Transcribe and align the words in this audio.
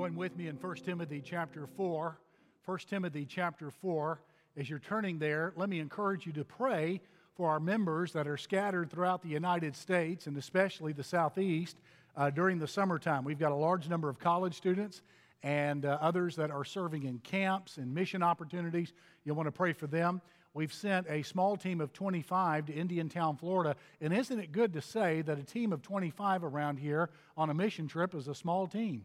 join 0.00 0.16
with 0.16 0.34
me 0.34 0.48
in 0.48 0.56
1 0.56 0.76
Timothy 0.76 1.20
chapter 1.22 1.66
4. 1.66 2.18
1 2.64 2.78
Timothy 2.88 3.26
chapter 3.26 3.70
4. 3.70 4.18
As 4.56 4.70
you're 4.70 4.78
turning 4.78 5.18
there, 5.18 5.52
let 5.56 5.68
me 5.68 5.78
encourage 5.78 6.24
you 6.24 6.32
to 6.32 6.42
pray 6.42 7.02
for 7.36 7.50
our 7.50 7.60
members 7.60 8.10
that 8.14 8.26
are 8.26 8.38
scattered 8.38 8.88
throughout 8.90 9.20
the 9.20 9.28
United 9.28 9.76
States 9.76 10.26
and 10.26 10.38
especially 10.38 10.94
the 10.94 11.02
Southeast 11.02 11.76
uh, 12.16 12.30
during 12.30 12.58
the 12.58 12.66
summertime. 12.66 13.24
We've 13.24 13.38
got 13.38 13.52
a 13.52 13.56
large 13.56 13.90
number 13.90 14.08
of 14.08 14.18
college 14.18 14.54
students 14.54 15.02
and 15.42 15.84
uh, 15.84 15.98
others 16.00 16.34
that 16.36 16.50
are 16.50 16.64
serving 16.64 17.02
in 17.02 17.18
camps 17.18 17.76
and 17.76 17.94
mission 17.94 18.22
opportunities. 18.22 18.94
You'll 19.26 19.36
want 19.36 19.48
to 19.48 19.52
pray 19.52 19.74
for 19.74 19.86
them. 19.86 20.22
We've 20.54 20.72
sent 20.72 21.08
a 21.10 21.22
small 21.24 21.58
team 21.58 21.82
of 21.82 21.92
25 21.92 22.64
to 22.68 22.72
Indiantown, 22.72 23.36
Florida. 23.36 23.76
And 24.00 24.14
isn't 24.14 24.40
it 24.40 24.50
good 24.50 24.72
to 24.72 24.80
say 24.80 25.20
that 25.20 25.38
a 25.38 25.44
team 25.44 25.74
of 25.74 25.82
25 25.82 26.42
around 26.42 26.78
here 26.78 27.10
on 27.36 27.50
a 27.50 27.54
mission 27.54 27.86
trip 27.86 28.14
is 28.14 28.28
a 28.28 28.34
small 28.34 28.66
team? 28.66 29.04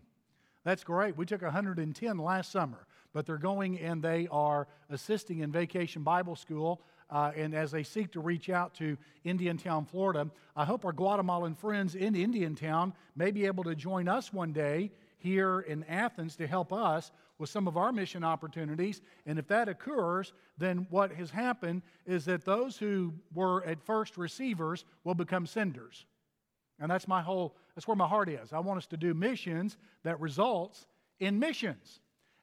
That's 0.66 0.84
great. 0.84 1.16
We 1.16 1.28
took 1.28 1.44
110 1.44 2.18
last 2.18 2.52
summer, 2.52 2.88
but 3.14 3.28
they're 3.28 3.38
going 3.38 3.80
and 3.80 4.02
they 4.02 4.28
are 4.32 4.68
assisting 4.90 5.40
in 5.40 5.52
Vacation 5.52 6.02
Bible 6.02 6.36
School. 6.36 6.82
Uh, 7.08 7.32
and 7.36 7.54
as 7.54 7.70
they 7.70 7.84
seek 7.84 8.12
to 8.14 8.20
reach 8.20 8.50
out 8.50 8.73
to 8.73 8.98
Indiantown, 9.23 9.86
Florida, 9.86 10.28
I 10.56 10.66
hope 10.66 10.84
our 10.84 10.92
Guatemalan 10.92 11.54
friends 11.54 11.94
in 11.94 12.16
Indiantown 12.16 12.94
may 13.16 13.30
be 13.30 13.46
able 13.46 13.64
to 13.66 13.76
join 13.76 14.08
us 14.08 14.34
one 14.34 14.54
day 14.54 14.90
here 15.20 15.59
in 15.59 15.84
Athens 15.84 16.36
to 16.38 16.48
help 16.48 16.73
us 16.73 17.12
with 17.38 17.52
some 17.52 17.68
of 17.68 17.78
our 17.78 17.92
mission 17.92 18.23
opportunities. 18.23 19.02
And 19.28 19.38
if 19.38 19.48
that 19.50 19.70
occurs, 19.70 20.34
then 20.58 20.88
what 20.90 21.12
has 21.12 21.30
happened 21.30 21.84
is 22.08 22.26
that 22.26 22.44
those 22.44 22.76
who 22.76 23.14
were 23.36 23.64
at 23.66 23.86
first 23.86 24.18
receivers 24.18 24.84
will 25.04 25.16
become 25.16 25.45
senders. 25.45 26.08
And 26.80 26.92
that's 26.92 27.08
my 27.08 27.22
whole, 27.22 27.56
that's 27.73 27.88
where 27.88 27.95
my 27.95 28.08
heart 28.08 28.30
is. 28.30 28.52
I 28.52 28.59
want 28.59 28.78
us 28.78 28.88
to 28.88 28.98
do 28.98 29.14
missions 29.14 29.78
that 30.04 30.20
results 30.20 30.86
in 31.20 31.40
missions. 31.40 32.00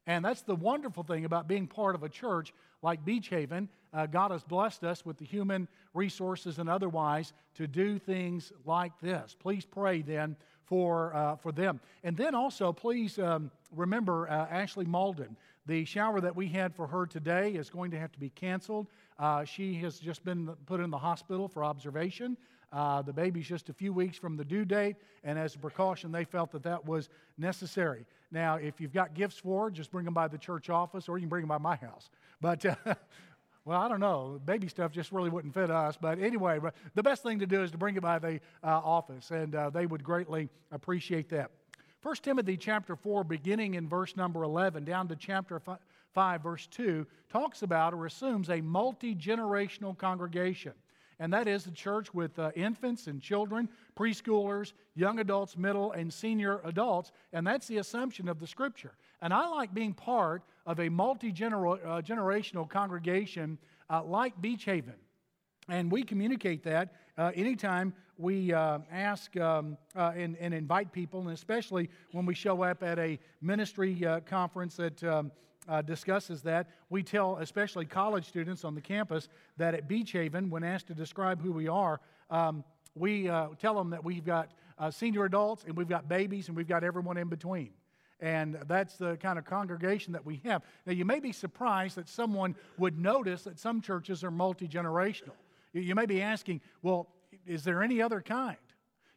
And 0.07 0.25
that's 0.25 0.43
the 0.43 0.57
wonderful 0.57 1.03
thing 1.03 1.25
about 1.25 1.47
being 1.47 1.67
part 1.67 1.95
of 1.95 2.03
a 2.03 2.09
church 2.09 2.53
like 2.83 3.05
Beech 3.05 3.29
Haven. 3.29 3.69
Uh, 3.93 4.07
God 4.07 4.31
has 4.31 4.43
blessed 4.43 4.85
us 4.85 5.05
with 5.07 5.19
the 5.19 5.25
human 5.25 5.69
resources 5.95 6.59
and 6.59 6.69
otherwise 6.69 7.33
to 7.55 7.67
do 7.67 7.99
things 7.99 8.53
like 8.65 8.93
this. 9.01 9.37
Please 9.39 9.65
pray 9.65 10.03
then 10.03 10.35
for, 10.65 11.15
uh, 11.15 11.37
for 11.37 11.53
them. 11.53 11.81
And 12.03 12.17
then 12.17 12.35
also, 12.35 12.73
please 12.73 13.19
um, 13.19 13.51
remember 13.75 14.29
uh, 14.29 14.47
Ashley 14.51 14.87
Malden. 14.87 15.37
The 15.67 15.85
shower 15.85 16.21
that 16.21 16.35
we 16.35 16.49
had 16.49 16.75
for 16.75 16.89
her 16.89 17.07
today 17.07 17.53
is 17.53 17.71
going 17.71 17.93
to 17.93 17.99
have 17.99 18.11
to 18.13 18.19
be 18.19 18.31
canceled. 18.31 18.89
Uh, 19.19 19.45
she 19.45 19.75
has 19.75 19.99
just 19.99 20.25
been 20.25 20.49
put 20.67 20.81
in 20.81 20.91
the 20.91 20.99
hospital 20.99 21.47
for 21.47 21.63
observation. 21.63 22.37
Uh, 22.73 23.03
the 23.03 23.13
baby's 23.13 23.47
just 23.47 23.69
a 23.69 23.73
few 23.73 23.93
weeks 23.93 24.17
from 24.17 24.37
the 24.37 24.45
due 24.45 24.65
date, 24.65 24.97
and 25.25 25.39
as 25.39 25.55
a 25.55 25.59
precaution, 25.59 26.11
they 26.11 26.25
felt 26.25 26.51
that 26.53 26.63
that 26.63 26.85
was 26.87 27.11
necessary. 27.37 28.07
Now, 28.31 28.57
if 28.57 28.81
you've 28.81 28.95
got 28.95 29.13
gifts 29.13 29.37
for 29.37 29.65
her, 29.65 29.71
just 29.71 29.91
bring 29.91 30.07
them 30.07 30.15
by 30.15 30.27
the 30.27 30.39
church 30.39 30.71
office, 30.71 31.09
or 31.09 31.19
you 31.19 31.23
can 31.23 31.29
bring 31.29 31.43
them 31.43 31.51
by 31.51 31.59
my 31.59 31.77
house. 31.77 32.09
But 32.41 32.65
uh, 32.65 32.75
well, 33.67 33.79
I 33.79 33.89
don't 33.89 34.01
know. 34.01 34.41
Baby 34.45 34.69
stuff 34.69 34.91
just 34.91 35.13
really 35.13 35.29
wouldn't 35.29 35.53
fit 35.53 35.71
us. 35.71 35.99
But 36.01 36.19
anyway, 36.19 36.61
the 36.95 37.03
best 37.03 37.23
thing 37.23 37.39
to 37.41 37.47
do 37.47 37.63
is 37.63 37.71
to 37.73 37.79
bring 37.79 37.97
it 37.97 38.03
by 38.03 38.19
the 38.19 38.41
uh, 38.65 38.69
office, 38.69 39.31
and 39.31 39.55
uh, 39.55 39.69
they 39.69 39.85
would 39.85 40.03
greatly 40.03 40.49
appreciate 40.71 41.29
that. 41.29 41.51
1 42.03 42.17
Timothy 42.17 42.57
chapter 42.57 42.97
4, 42.97 43.23
beginning 43.23 43.75
in 43.75 43.87
verse 43.87 44.17
number 44.17 44.43
11, 44.43 44.85
down 44.85 45.07
to 45.09 45.15
chapter 45.15 45.61
5, 46.15 46.43
verse 46.43 46.67
2, 46.69 47.07
talks 47.31 47.63
about 47.63 47.93
or 47.93 48.07
assumes 48.07 48.49
a 48.49 48.61
multi 48.63 49.15
generational 49.15 49.97
congregation 49.97 50.73
and 51.19 51.33
that 51.33 51.49
is 51.49 51.65
the 51.65 51.71
church 51.71 52.13
with 52.15 52.39
uh, 52.39 52.51
infants 52.55 53.07
and 53.07 53.21
children, 53.21 53.69
preschoolers, 53.97 54.73
young 54.95 55.19
adults, 55.19 55.57
middle, 55.57 55.93
and 55.93 56.13
senior 56.13 56.61
adults. 56.65 57.13
And 57.33 57.47
that's 57.47 57.67
the 57.67 57.79
assumption 57.79 58.29
of 58.29 58.39
the 58.39 58.47
scripture. 58.47 58.93
And 59.21 59.33
I 59.33 59.47
like 59.49 59.73
being 59.73 59.95
part 59.95 60.43
of 60.67 60.81
a 60.81 60.89
multi 60.89 61.29
uh, 61.29 61.33
generational 61.33 62.69
congregation 62.69 63.59
uh, 63.89 64.03
like 64.03 64.41
Beech 64.41 64.65
Haven. 64.65 64.95
And 65.69 65.93
we 65.93 66.03
communicate 66.03 66.65
that 66.65 66.95
uh, 67.17 67.31
anytime 67.35 67.95
we 68.19 68.53
uh, 68.53 68.79
ask 68.91 69.37
um, 69.37 69.77
uh, 69.97 70.13
and, 70.17 70.37
and, 70.39 70.55
invite 70.55 70.93
people, 70.93 71.21
and 71.21 71.31
especially 71.31 71.89
when 72.13 72.27
we 72.27 72.35
show 72.35 72.63
up 72.63 72.83
at 72.83 72.99
a 72.99 73.19
ministry 73.41 74.05
uh, 74.05 74.21
conference 74.21 74.77
that 74.77 75.03
um, 75.05 75.31
uh, 75.69 75.83
discusses 75.83 76.43
that. 76.43 76.69
We 76.91 77.03
tell, 77.03 77.37
especially 77.39 77.87
college 77.87 78.27
students 78.27 78.65
on 78.65 78.75
the 78.75 78.81
campus, 78.81 79.29
that 79.57 79.75
at 79.75 79.89
Beech 79.89 80.13
Haven, 80.13 80.51
when 80.51 80.65
asked 80.65 80.89
to 80.89 80.95
describe 80.95 81.41
who 81.41 81.53
we 81.53 81.69
are, 81.69 82.01
um, 82.31 82.65
we 82.95 83.29
uh, 83.29 83.49
tell 83.59 83.75
them 83.75 83.91
that 83.91 84.05
we've 84.05 84.25
got 84.25 84.51
uh, 84.79 84.91
senior 84.91 85.25
adults 85.25 85.65
and 85.65 85.77
we've 85.77 85.89
got 85.89 86.09
babies 86.09 86.49
and 86.49 86.57
we've 86.57 86.69
got 86.69 86.85
everyone 86.85 87.17
in 87.17 87.29
between. 87.29 87.71
And 88.21 88.57
that's 88.69 88.97
the 88.97 89.17
kind 89.17 89.39
of 89.39 89.45
congregation 89.45 90.13
that 90.13 90.25
we 90.25 90.41
have. 90.45 90.63
Now, 90.87 90.93
you 90.93 91.05
may 91.05 91.19
be 91.19 91.33
surprised 91.33 91.97
that 91.97 92.09
someone 92.09 92.55
would 92.79 92.99
notice 92.99 93.43
that 93.43 93.59
some 93.59 93.81
churches 93.81 94.23
are 94.23 94.31
multi 94.31 94.69
generational. 94.69 95.35
You 95.73 95.95
may 95.95 96.07
be 96.07 96.23
asking, 96.23 96.61
well, 96.83 97.09
is 97.47 97.65
there 97.65 97.83
any 97.83 98.01
other 98.01 98.21
kind? 98.21 98.57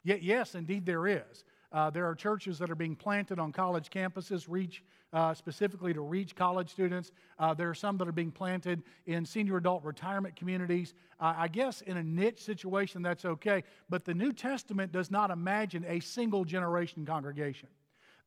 Yet, 0.03 0.23
yes, 0.23 0.55
indeed, 0.55 0.85
there 0.85 1.07
is. 1.07 1.43
Uh, 1.71 1.89
there 1.89 2.05
are 2.05 2.15
churches 2.15 2.57
that 2.59 2.71
are 2.71 2.75
being 2.75 2.95
planted 2.95 3.37
on 3.37 3.51
college 3.51 3.89
campuses, 3.89 4.45
reach 4.47 4.81
uh, 5.15 5.33
specifically 5.33 5.93
to 5.93 6.01
reach 6.01 6.35
college 6.35 6.69
students. 6.69 7.13
Uh, 7.39 7.53
there 7.53 7.69
are 7.69 7.73
some 7.73 7.97
that 7.97 8.07
are 8.07 8.11
being 8.11 8.31
planted 8.31 8.83
in 9.05 9.25
senior 9.25 9.55
adult 9.55 9.81
retirement 9.83 10.35
communities. 10.35 10.93
Uh, 11.21 11.33
I 11.37 11.47
guess 11.47 11.81
in 11.81 11.95
a 11.95 12.03
niche 12.03 12.43
situation, 12.43 13.01
that's 13.01 13.23
okay. 13.23 13.63
But 13.89 14.03
the 14.03 14.13
New 14.13 14.33
Testament 14.33 14.91
does 14.91 15.09
not 15.09 15.31
imagine 15.31 15.85
a 15.87 16.01
single 16.01 16.43
generation 16.43 17.05
congregation. 17.05 17.69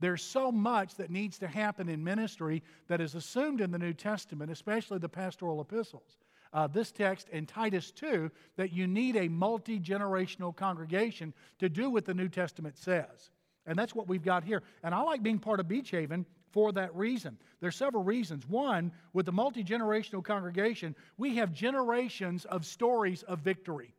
There's 0.00 0.22
so 0.22 0.50
much 0.50 0.94
that 0.94 1.10
needs 1.10 1.38
to 1.40 1.46
happen 1.46 1.90
in 1.90 2.02
ministry 2.02 2.62
that 2.86 3.02
is 3.02 3.14
assumed 3.14 3.60
in 3.60 3.70
the 3.70 3.78
New 3.78 3.92
Testament, 3.92 4.50
especially 4.50 4.98
the 4.98 5.08
pastoral 5.10 5.60
epistles. 5.60 6.16
Uh, 6.54 6.68
this 6.68 6.90
text 6.90 7.28
and 7.30 7.46
Titus 7.46 7.90
2 7.90 8.30
that 8.56 8.72
you 8.72 8.86
need 8.86 9.16
a 9.16 9.28
multi 9.28 9.78
generational 9.78 10.56
congregation 10.56 11.34
to 11.58 11.68
do 11.68 11.90
what 11.90 12.06
the 12.06 12.14
New 12.14 12.30
Testament 12.30 12.78
says. 12.78 13.30
And 13.66 13.78
that's 13.78 13.94
what 13.94 14.08
we've 14.08 14.24
got 14.24 14.44
here. 14.44 14.62
And 14.82 14.94
I 14.94 15.02
like 15.02 15.22
being 15.22 15.38
part 15.38 15.60
of 15.60 15.68
Beech 15.68 15.90
Haven 15.90 16.24
for 16.52 16.72
that 16.72 16.94
reason. 16.94 17.38
There 17.60 17.68
are 17.68 17.72
several 17.72 18.04
reasons. 18.04 18.48
One, 18.48 18.92
with 19.12 19.26
the 19.26 19.32
multi 19.32 19.64
generational 19.64 20.24
congregation, 20.24 20.94
we 21.16 21.36
have 21.36 21.52
generations 21.52 22.44
of 22.44 22.64
stories 22.64 23.22
of 23.24 23.40
victory. 23.40 23.94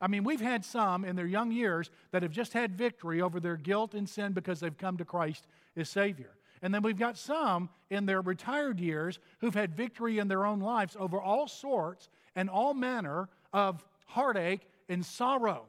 I 0.00 0.06
mean, 0.06 0.24
we've 0.24 0.40
had 0.40 0.64
some 0.64 1.04
in 1.04 1.16
their 1.16 1.26
young 1.26 1.50
years 1.50 1.90
that 2.12 2.22
have 2.22 2.30
just 2.30 2.52
had 2.52 2.76
victory 2.76 3.20
over 3.20 3.40
their 3.40 3.56
guilt 3.56 3.94
and 3.94 4.08
sin 4.08 4.32
because 4.32 4.60
they've 4.60 4.76
come 4.76 4.96
to 4.98 5.04
Christ 5.04 5.46
as 5.76 5.88
Savior. 5.88 6.36
And 6.62 6.74
then 6.74 6.82
we've 6.82 6.98
got 6.98 7.16
some 7.16 7.68
in 7.90 8.06
their 8.06 8.20
retired 8.20 8.80
years 8.80 9.18
who've 9.40 9.54
had 9.54 9.76
victory 9.76 10.18
in 10.18 10.28
their 10.28 10.44
own 10.44 10.60
lives 10.60 10.96
over 10.98 11.20
all 11.20 11.46
sorts 11.48 12.08
and 12.34 12.48
all 12.50 12.74
manner 12.74 13.28
of 13.52 13.84
heartache 14.06 14.68
and 14.88 15.04
sorrow. 15.04 15.66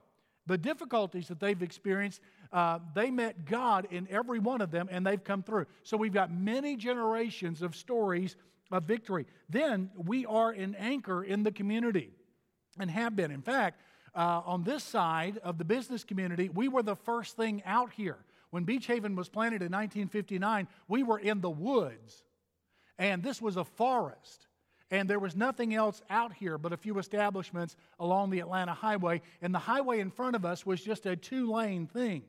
The 0.47 0.57
difficulties 0.57 1.27
that 1.27 1.39
they've 1.39 1.61
experienced 1.61 2.21
uh, 2.51 2.79
they 2.95 3.11
met 3.11 3.45
God 3.45 3.87
in 3.91 4.07
every 4.09 4.39
one 4.39 4.61
of 4.61 4.71
them 4.71 4.87
and 4.91 5.05
they've 5.05 5.23
come 5.23 5.43
through. 5.43 5.67
So 5.83 5.97
we've 5.97 6.13
got 6.13 6.31
many 6.31 6.75
generations 6.75 7.61
of 7.61 7.75
stories 7.75 8.35
of 8.71 8.83
victory. 8.83 9.25
Then 9.49 9.91
we 9.95 10.25
are 10.25 10.51
an 10.51 10.75
anchor 10.75 11.23
in 11.23 11.43
the 11.43 11.51
community 11.51 12.11
and 12.79 12.89
have 12.89 13.15
been. 13.15 13.31
In 13.31 13.41
fact, 13.41 13.81
uh, 14.15 14.41
on 14.45 14.63
this 14.63 14.83
side 14.83 15.37
of 15.43 15.57
the 15.57 15.65
business 15.65 16.03
community, 16.03 16.49
we 16.49 16.67
were 16.67 16.83
the 16.83 16.95
first 16.95 17.35
thing 17.35 17.61
out 17.65 17.91
here. 17.91 18.17
When 18.49 18.63
Beech 18.63 18.87
Haven 18.87 19.15
was 19.15 19.29
planted 19.29 19.61
in 19.61 19.71
1959, 19.71 20.67
we 20.87 21.03
were 21.03 21.19
in 21.19 21.39
the 21.39 21.49
woods, 21.49 22.23
and 22.97 23.21
this 23.21 23.39
was 23.41 23.57
a 23.57 23.63
forest. 23.63 24.47
And 24.91 25.07
there 25.07 25.19
was 25.19 25.35
nothing 25.35 25.75
else 25.75 26.01
out 26.09 26.33
here 26.33 26.57
but 26.57 26.73
a 26.73 26.77
few 26.77 26.97
establishments 26.97 27.75
along 27.99 28.31
the 28.31 28.39
Atlanta 28.39 28.73
Highway. 28.73 29.21
And 29.39 29.53
the 29.53 29.59
highway 29.59 29.99
in 29.99 30.09
front 30.09 30.35
of 30.35 30.45
us 30.45 30.65
was 30.65 30.81
just 30.81 31.05
a 31.05 31.15
two 31.15 31.51
lane 31.51 31.85
thing. 31.85 32.23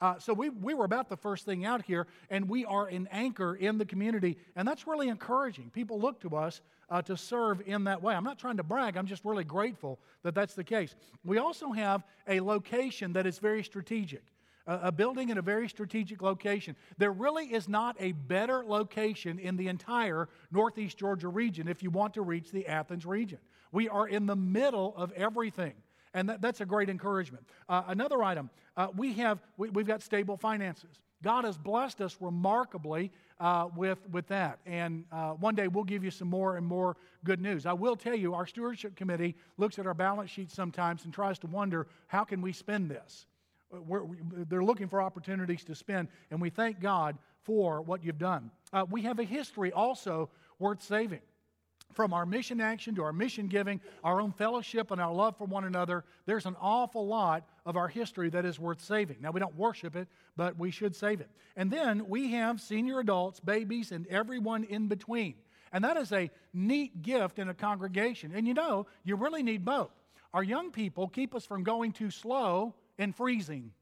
Uh, 0.00 0.18
so 0.18 0.32
we, 0.32 0.48
we 0.48 0.74
were 0.74 0.84
about 0.84 1.08
the 1.08 1.16
first 1.16 1.44
thing 1.44 1.64
out 1.64 1.82
here, 1.82 2.06
and 2.30 2.48
we 2.48 2.64
are 2.64 2.86
an 2.86 3.08
anchor 3.10 3.56
in 3.56 3.78
the 3.78 3.84
community, 3.84 4.36
and 4.54 4.66
that's 4.66 4.86
really 4.86 5.08
encouraging. 5.08 5.70
People 5.70 6.00
look 6.00 6.20
to 6.20 6.36
us 6.36 6.60
uh, 6.88 7.02
to 7.02 7.16
serve 7.16 7.62
in 7.66 7.84
that 7.84 8.00
way. 8.00 8.14
I'm 8.14 8.24
not 8.24 8.38
trying 8.38 8.58
to 8.58 8.62
brag, 8.62 8.96
I'm 8.96 9.06
just 9.06 9.24
really 9.24 9.44
grateful 9.44 9.98
that 10.22 10.34
that's 10.34 10.54
the 10.54 10.64
case. 10.64 10.94
We 11.24 11.38
also 11.38 11.72
have 11.72 12.04
a 12.28 12.40
location 12.40 13.12
that 13.14 13.26
is 13.26 13.38
very 13.38 13.64
strategic. 13.64 14.22
A, 14.70 14.92
building 14.92 15.30
in 15.30 15.38
a 15.38 15.42
very 15.42 15.66
strategic 15.66 16.20
location. 16.20 16.76
There 16.98 17.10
really 17.10 17.46
is 17.46 17.70
not 17.70 17.96
a 17.98 18.12
better 18.12 18.62
location 18.66 19.38
in 19.38 19.56
the 19.56 19.68
entire 19.68 20.28
Northeast 20.50 20.98
Georgia 20.98 21.28
region 21.28 21.68
if 21.68 21.82
you 21.82 21.88
want 21.88 22.12
to 22.14 22.22
reach 22.22 22.50
the 22.50 22.66
Athens 22.66 23.06
region. 23.06 23.38
We 23.72 23.88
are 23.88 24.06
in 24.06 24.26
the 24.26 24.36
middle 24.36 24.92
of 24.94 25.10
everything. 25.12 25.72
And 26.14 26.28
that, 26.28 26.40
that's 26.40 26.60
a 26.60 26.66
great 26.66 26.88
encouragement. 26.88 27.44
Uh, 27.68 27.82
another 27.88 28.22
item 28.22 28.50
uh, 28.76 28.88
we 28.96 29.12
have, 29.14 29.40
we, 29.56 29.68
have 29.68 29.86
got 29.86 30.02
stable 30.02 30.36
finances. 30.36 31.00
God 31.22 31.44
has 31.44 31.58
blessed 31.58 32.00
us 32.00 32.16
remarkably 32.20 33.10
uh, 33.40 33.68
with, 33.74 33.98
with 34.12 34.28
that. 34.28 34.60
And 34.66 35.04
uh, 35.10 35.32
one 35.32 35.54
day 35.54 35.66
we'll 35.66 35.84
give 35.84 36.04
you 36.04 36.12
some 36.12 36.28
more 36.28 36.56
and 36.56 36.64
more 36.64 36.96
good 37.24 37.40
news. 37.40 37.66
I 37.66 37.72
will 37.72 37.96
tell 37.96 38.14
you, 38.14 38.34
our 38.34 38.46
stewardship 38.46 38.94
committee 38.94 39.34
looks 39.56 39.78
at 39.78 39.86
our 39.86 39.94
balance 39.94 40.30
sheet 40.30 40.50
sometimes 40.50 41.04
and 41.04 41.12
tries 41.12 41.38
to 41.40 41.48
wonder 41.48 41.88
how 42.06 42.22
can 42.22 42.40
we 42.40 42.52
spend 42.52 42.88
this? 42.88 43.26
We're, 43.70 44.02
they're 44.48 44.64
looking 44.64 44.88
for 44.88 45.02
opportunities 45.02 45.64
to 45.64 45.74
spend, 45.74 46.08
and 46.30 46.40
we 46.40 46.48
thank 46.48 46.80
God 46.80 47.18
for 47.42 47.82
what 47.82 48.02
you've 48.04 48.18
done. 48.18 48.50
Uh, 48.72 48.86
we 48.88 49.02
have 49.02 49.18
a 49.18 49.24
history 49.24 49.72
also 49.72 50.30
worth 50.58 50.82
saving. 50.82 51.20
From 51.94 52.12
our 52.12 52.26
mission 52.26 52.60
action 52.60 52.94
to 52.94 53.02
our 53.02 53.12
mission 53.12 53.48
giving, 53.48 53.80
our 54.04 54.20
own 54.20 54.32
fellowship, 54.32 54.90
and 54.90 55.00
our 55.00 55.12
love 55.12 55.36
for 55.36 55.46
one 55.46 55.64
another, 55.64 56.04
there's 56.26 56.46
an 56.46 56.56
awful 56.60 57.06
lot 57.06 57.48
of 57.66 57.76
our 57.76 57.88
history 57.88 58.30
that 58.30 58.44
is 58.44 58.60
worth 58.60 58.80
saving. 58.80 59.16
Now, 59.20 59.30
we 59.30 59.40
don't 59.40 59.56
worship 59.56 59.96
it, 59.96 60.06
but 60.36 60.58
we 60.58 60.70
should 60.70 60.94
save 60.94 61.20
it. 61.20 61.30
And 61.56 61.70
then 61.70 62.08
we 62.08 62.32
have 62.32 62.60
senior 62.60 63.00
adults, 63.00 63.40
babies, 63.40 63.90
and 63.90 64.06
everyone 64.06 64.64
in 64.64 64.86
between. 64.86 65.34
And 65.72 65.82
that 65.84 65.96
is 65.96 66.12
a 66.12 66.30
neat 66.52 67.02
gift 67.02 67.38
in 67.38 67.48
a 67.48 67.54
congregation. 67.54 68.32
And 68.34 68.46
you 68.46 68.54
know, 68.54 68.86
you 69.04 69.16
really 69.16 69.42
need 69.42 69.64
both. 69.64 69.90
Our 70.32 70.42
young 70.42 70.70
people 70.70 71.08
keep 71.08 71.34
us 71.34 71.44
from 71.44 71.64
going 71.64 71.92
too 71.92 72.10
slow 72.10 72.74
and 72.98 73.14
freezing. 73.14 73.72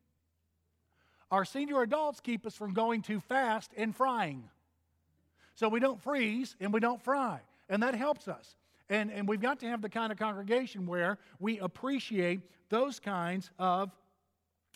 Our 1.30 1.44
senior 1.44 1.82
adults 1.82 2.20
keep 2.20 2.46
us 2.46 2.54
from 2.54 2.72
going 2.72 3.02
too 3.02 3.20
fast 3.20 3.72
and 3.76 3.94
frying. 3.94 4.48
So 5.54 5.68
we 5.68 5.80
don't 5.80 6.00
freeze 6.00 6.54
and 6.60 6.72
we 6.72 6.80
don't 6.80 7.02
fry. 7.02 7.40
And 7.68 7.82
that 7.82 7.94
helps 7.94 8.28
us. 8.28 8.56
And, 8.88 9.10
and 9.10 9.28
we've 9.28 9.40
got 9.40 9.60
to 9.60 9.66
have 9.66 9.82
the 9.82 9.88
kind 9.88 10.12
of 10.12 10.18
congregation 10.18 10.86
where 10.86 11.18
we 11.40 11.58
appreciate 11.58 12.40
those 12.68 13.00
kinds 13.00 13.50
of 13.58 13.90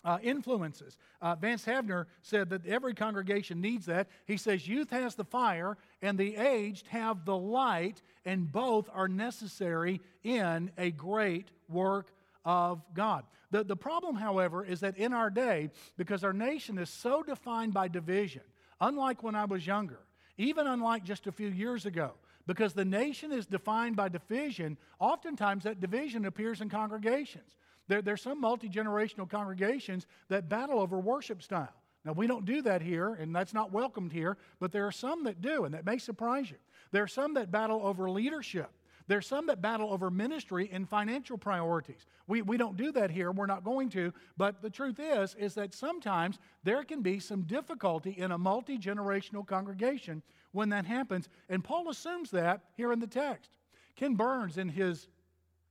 uh, 0.03 0.17
influences. 0.21 0.97
Uh, 1.21 1.35
Vance 1.35 1.65
Havner 1.65 2.05
said 2.21 2.49
that 2.49 2.65
every 2.65 2.93
congregation 2.93 3.61
needs 3.61 3.85
that. 3.85 4.07
He 4.25 4.37
says 4.37 4.67
youth 4.67 4.89
has 4.89 5.15
the 5.15 5.23
fire 5.23 5.77
and 6.01 6.17
the 6.17 6.35
aged 6.35 6.87
have 6.87 7.25
the 7.25 7.37
light, 7.37 8.01
and 8.25 8.51
both 8.51 8.89
are 8.93 9.07
necessary 9.07 10.01
in 10.23 10.71
a 10.77 10.91
great 10.91 11.49
work 11.69 12.11
of 12.43 12.81
God. 12.93 13.25
The, 13.51 13.63
the 13.63 13.75
problem, 13.75 14.15
however, 14.15 14.63
is 14.65 14.79
that 14.79 14.97
in 14.97 15.13
our 15.13 15.29
day, 15.29 15.69
because 15.97 16.23
our 16.23 16.33
nation 16.33 16.77
is 16.77 16.89
so 16.89 17.21
defined 17.21 17.73
by 17.73 17.87
division, 17.87 18.41
unlike 18.79 19.23
when 19.23 19.35
I 19.35 19.45
was 19.45 19.67
younger, 19.67 19.99
even 20.37 20.65
unlike 20.65 21.03
just 21.03 21.27
a 21.27 21.31
few 21.31 21.49
years 21.49 21.85
ago, 21.85 22.13
because 22.47 22.73
the 22.73 22.85
nation 22.85 23.31
is 23.31 23.45
defined 23.45 23.95
by 23.95 24.09
division, 24.09 24.77
oftentimes 24.99 25.63
that 25.63 25.79
division 25.79 26.25
appears 26.25 26.61
in 26.61 26.69
congregations. 26.69 27.57
There, 27.87 28.01
there's 28.01 28.21
some 28.21 28.39
multi 28.39 28.69
generational 28.69 29.29
congregations 29.29 30.07
that 30.29 30.49
battle 30.49 30.79
over 30.79 30.99
worship 30.99 31.41
style. 31.41 31.73
Now, 32.03 32.13
we 32.13 32.25
don't 32.25 32.45
do 32.45 32.63
that 32.63 32.81
here, 32.81 33.13
and 33.13 33.35
that's 33.35 33.53
not 33.53 33.71
welcomed 33.71 34.11
here, 34.11 34.37
but 34.59 34.71
there 34.71 34.87
are 34.87 34.91
some 34.91 35.23
that 35.25 35.41
do, 35.41 35.65
and 35.65 35.73
that 35.73 35.85
may 35.85 35.99
surprise 35.99 36.49
you. 36.49 36.57
There 36.91 37.03
are 37.03 37.07
some 37.07 37.35
that 37.35 37.51
battle 37.51 37.81
over 37.83 38.09
leadership. 38.09 38.71
There's 39.11 39.27
some 39.27 39.47
that 39.47 39.61
battle 39.61 39.91
over 39.91 40.09
ministry 40.09 40.69
and 40.71 40.87
financial 40.87 41.37
priorities. 41.37 42.05
We, 42.27 42.43
we 42.43 42.55
don't 42.55 42.77
do 42.77 42.93
that 42.93 43.11
here. 43.11 43.33
We're 43.33 43.45
not 43.45 43.65
going 43.65 43.89
to. 43.89 44.13
But 44.37 44.61
the 44.61 44.69
truth 44.69 45.01
is, 45.01 45.35
is 45.37 45.53
that 45.55 45.73
sometimes 45.73 46.39
there 46.63 46.81
can 46.85 47.01
be 47.01 47.19
some 47.19 47.41
difficulty 47.41 48.11
in 48.11 48.31
a 48.31 48.37
multi 48.37 48.77
generational 48.77 49.45
congregation 49.45 50.23
when 50.53 50.69
that 50.69 50.85
happens. 50.85 51.27
And 51.49 51.61
Paul 51.61 51.89
assumes 51.89 52.31
that 52.31 52.61
here 52.77 52.93
in 52.93 53.01
the 53.01 53.05
text. 53.05 53.51
Ken 53.97 54.15
Burns, 54.15 54.57
in 54.57 54.69
his 54.69 55.09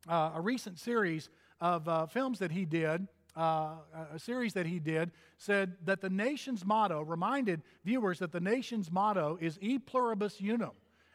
uh, 0.06 0.32
a 0.34 0.40
recent 0.43 0.78
series 0.78 1.31
of 1.62 1.88
uh, 1.88 2.04
films 2.08 2.40
that 2.40 2.52
he 2.52 2.66
did, 2.66 3.08
uh, 3.38 3.76
a 4.12 4.19
series 4.19 4.52
that 4.52 4.66
he 4.66 4.78
did, 4.78 5.12
said 5.38 5.78
that 5.86 6.02
the 6.02 6.10
nation's 6.10 6.66
motto, 6.66 7.00
reminded 7.00 7.62
viewers 7.86 8.19
that 8.19 8.32
the 8.32 8.40
nation's 8.40 8.93
motto 8.93 9.38
is 9.40 9.58
e 9.62 9.78
pluribus 9.78 10.43
unum, 10.43 10.72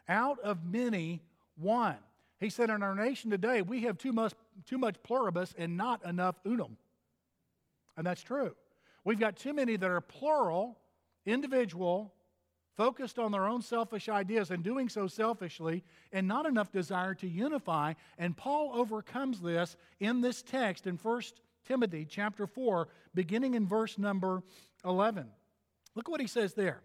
out 0.08 0.40
of 0.40 0.64
many, 0.64 1.22
one. 1.56 1.94
He 2.38 2.50
said, 2.50 2.68
in 2.68 2.82
our 2.82 2.94
nation 2.94 3.30
today, 3.30 3.62
we 3.62 3.82
have 3.82 3.96
too 3.96 4.12
much, 4.12 4.34
too 4.66 4.78
much 4.78 4.96
pluribus 5.02 5.54
and 5.56 5.76
not 5.76 6.04
enough 6.04 6.38
unum. 6.44 6.76
And 7.96 8.06
that's 8.06 8.22
true. 8.22 8.54
We've 9.04 9.18
got 9.18 9.36
too 9.36 9.54
many 9.54 9.76
that 9.76 9.90
are 9.90 10.00
plural, 10.00 10.76
individual, 11.24 12.12
focused 12.76 13.18
on 13.18 13.32
their 13.32 13.46
own 13.46 13.62
selfish 13.62 14.08
ideas 14.08 14.50
and 14.50 14.62
doing 14.62 14.88
so 14.88 15.06
selfishly, 15.06 15.82
and 16.12 16.28
not 16.28 16.44
enough 16.44 16.70
desire 16.70 17.14
to 17.14 17.26
unify. 17.26 17.94
And 18.18 18.36
Paul 18.36 18.72
overcomes 18.74 19.40
this 19.40 19.76
in 19.98 20.20
this 20.20 20.42
text 20.42 20.86
in 20.86 20.96
1 20.96 21.22
Timothy 21.66 22.06
chapter 22.08 22.46
4, 22.46 22.88
beginning 23.14 23.54
in 23.54 23.66
verse 23.66 23.96
number 23.96 24.42
11. 24.84 25.26
Look 25.94 26.08
what 26.08 26.20
he 26.20 26.26
says 26.26 26.52
there. 26.52 26.82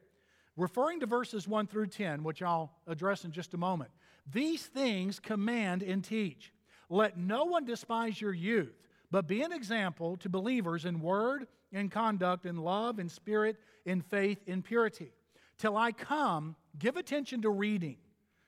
Referring 0.55 1.01
to 1.01 1.05
verses 1.05 1.47
1 1.47 1.67
through 1.67 1.87
10, 1.87 2.23
which 2.23 2.41
I'll 2.41 2.71
address 2.87 3.25
in 3.25 3.31
just 3.31 3.53
a 3.53 3.57
moment. 3.57 3.91
These 4.29 4.65
things 4.65 5.19
command 5.19 5.83
and 5.83 6.03
teach. 6.03 6.51
Let 6.89 7.17
no 7.17 7.45
one 7.45 7.65
despise 7.65 8.19
your 8.19 8.33
youth, 8.33 8.75
but 9.09 9.27
be 9.27 9.41
an 9.41 9.53
example 9.53 10.17
to 10.17 10.29
believers 10.29 10.85
in 10.85 10.99
word, 10.99 11.47
in 11.71 11.89
conduct, 11.89 12.45
in 12.45 12.57
love, 12.57 12.99
in 12.99 13.07
spirit, 13.07 13.57
in 13.85 14.01
faith, 14.01 14.39
in 14.45 14.61
purity. 14.61 15.11
Till 15.57 15.77
I 15.77 15.91
come, 15.91 16.55
give 16.77 16.97
attention 16.97 17.41
to 17.43 17.49
reading, 17.49 17.97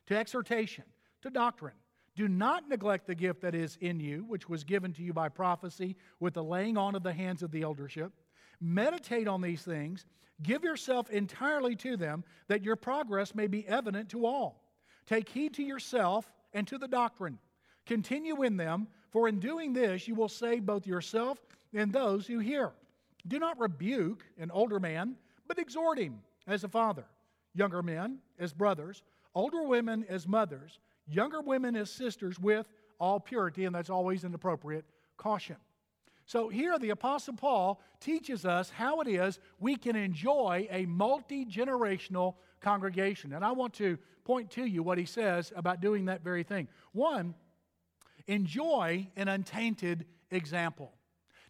to 0.08 0.18
exhortation, 0.18 0.84
to 1.22 1.30
doctrine. 1.30 1.76
Do 2.16 2.28
not 2.28 2.70
neglect 2.70 3.08
the 3.08 3.16
gift 3.16 3.42
that 3.42 3.56
is 3.56 3.78
in 3.82 4.00
you, 4.00 4.24
which 4.28 4.48
was 4.48 4.64
given 4.64 4.94
to 4.94 5.02
you 5.02 5.14
by 5.14 5.30
prophecy 5.30 5.96
with 6.20 6.36
the 6.36 6.44
laying 6.44 6.78
on 6.78 6.96
of 6.96 7.04
the 7.04 7.14
hands 7.14 7.42
of 7.42 7.52
the 7.52 7.64
eldership. 7.64 8.12
Meditate 8.62 9.28
on 9.28 9.42
these 9.42 9.64
things, 9.64 10.06
give 10.42 10.64
yourself 10.64 11.10
entirely 11.10 11.76
to 11.78 11.98
them, 11.98 12.24
that 12.48 12.64
your 12.64 12.76
progress 12.76 13.34
may 13.34 13.48
be 13.48 13.68
evident 13.68 14.10
to 14.10 14.26
all. 14.26 14.63
Take 15.06 15.30
heed 15.30 15.54
to 15.56 15.64
yourself 15.64 16.32
and 16.54 16.68
to 16.68 16.78
the 16.78 16.88
doctrine. 16.88 17.40
Continue 17.86 18.44
in 18.44 18.58
them, 18.58 18.88
for 19.10 19.28
in 19.28 19.40
doing 19.40 19.74
this 19.74 20.08
you 20.08 20.16
will 20.16 20.30
save 20.30 20.66
both 20.66 20.88
yourself 20.88 21.40
and 21.74 21.92
those 21.92 22.28
who 22.28 22.40
hear. 22.40 22.72
Do 23.28 23.40
not 23.40 23.60
rebuke 23.60 24.26
an 24.38 24.52
older 24.52 24.80
man, 24.80 25.16
but 25.48 25.60
exhort 25.60 26.00
him 26.00 26.20
as 26.48 26.64
a 26.64 26.70
father, 26.70 27.06
younger 27.54 27.82
men 27.82 28.20
as 28.40 28.54
brothers, 28.54 29.04
older 29.36 29.64
women 29.64 30.06
as 30.10 30.28
mothers, 30.28 30.80
younger 31.08 31.42
women 31.42 31.76
as 31.76 31.90
sisters 31.90 32.40
with 32.40 32.68
all 33.00 33.20
purity, 33.20 33.66
and 33.66 33.76
that's 33.76 33.90
always 33.90 34.24
an 34.24 34.34
appropriate 34.34 34.86
caution. 35.18 35.58
So 36.26 36.48
here 36.48 36.80
the 36.80 36.92
Apostle 36.92 37.36
Paul 37.36 37.82
teaches 38.00 38.46
us 38.46 38.70
how 38.70 39.02
it 39.02 39.08
is 39.08 39.40
we 39.60 39.76
can 39.76 39.96
enjoy 39.96 40.68
a 40.72 40.86
multi 40.86 41.46
generational 41.46 42.36
congregation. 42.62 43.34
And 43.34 43.44
I 43.44 43.52
want 43.52 43.74
to 43.76 43.98
point 44.24 44.52
to 44.52 44.66
you 44.66 44.84
what 44.84 44.98
he 44.98 45.06
says 45.06 45.52
about 45.56 45.82
doing 45.82 46.06
that 46.06 46.24
very 46.24 46.44
thing. 46.44 46.68
One, 46.92 47.36
enjoy 48.28 49.08
an 49.16 49.28
untainted 49.28 50.06
example. 50.32 50.94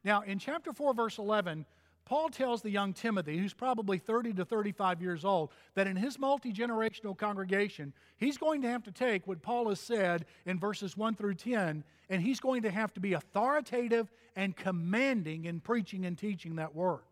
Now, 0.03 0.21
in 0.21 0.39
chapter 0.39 0.73
4, 0.73 0.93
verse 0.93 1.17
11, 1.17 1.65
Paul 2.05 2.29
tells 2.29 2.61
the 2.61 2.69
young 2.69 2.93
Timothy, 2.93 3.37
who's 3.37 3.53
probably 3.53 3.97
30 3.97 4.33
to 4.33 4.45
35 4.45 5.01
years 5.01 5.23
old, 5.23 5.51
that 5.75 5.87
in 5.87 5.95
his 5.95 6.19
multi 6.19 6.51
generational 6.51 7.17
congregation, 7.17 7.93
he's 8.17 8.37
going 8.37 8.61
to 8.63 8.69
have 8.69 8.83
to 8.83 8.91
take 8.91 9.25
what 9.25 9.41
Paul 9.41 9.69
has 9.69 9.79
said 9.79 10.25
in 10.45 10.59
verses 10.59 10.97
1 10.97 11.15
through 11.15 11.35
10, 11.35 11.83
and 12.09 12.21
he's 12.21 12.41
going 12.41 12.63
to 12.63 12.71
have 12.71 12.93
to 12.95 12.99
be 12.99 13.13
authoritative 13.13 14.11
and 14.35 14.55
commanding 14.55 15.45
in 15.45 15.61
preaching 15.61 16.05
and 16.05 16.17
teaching 16.17 16.57
that 16.57 16.75
word. 16.75 17.03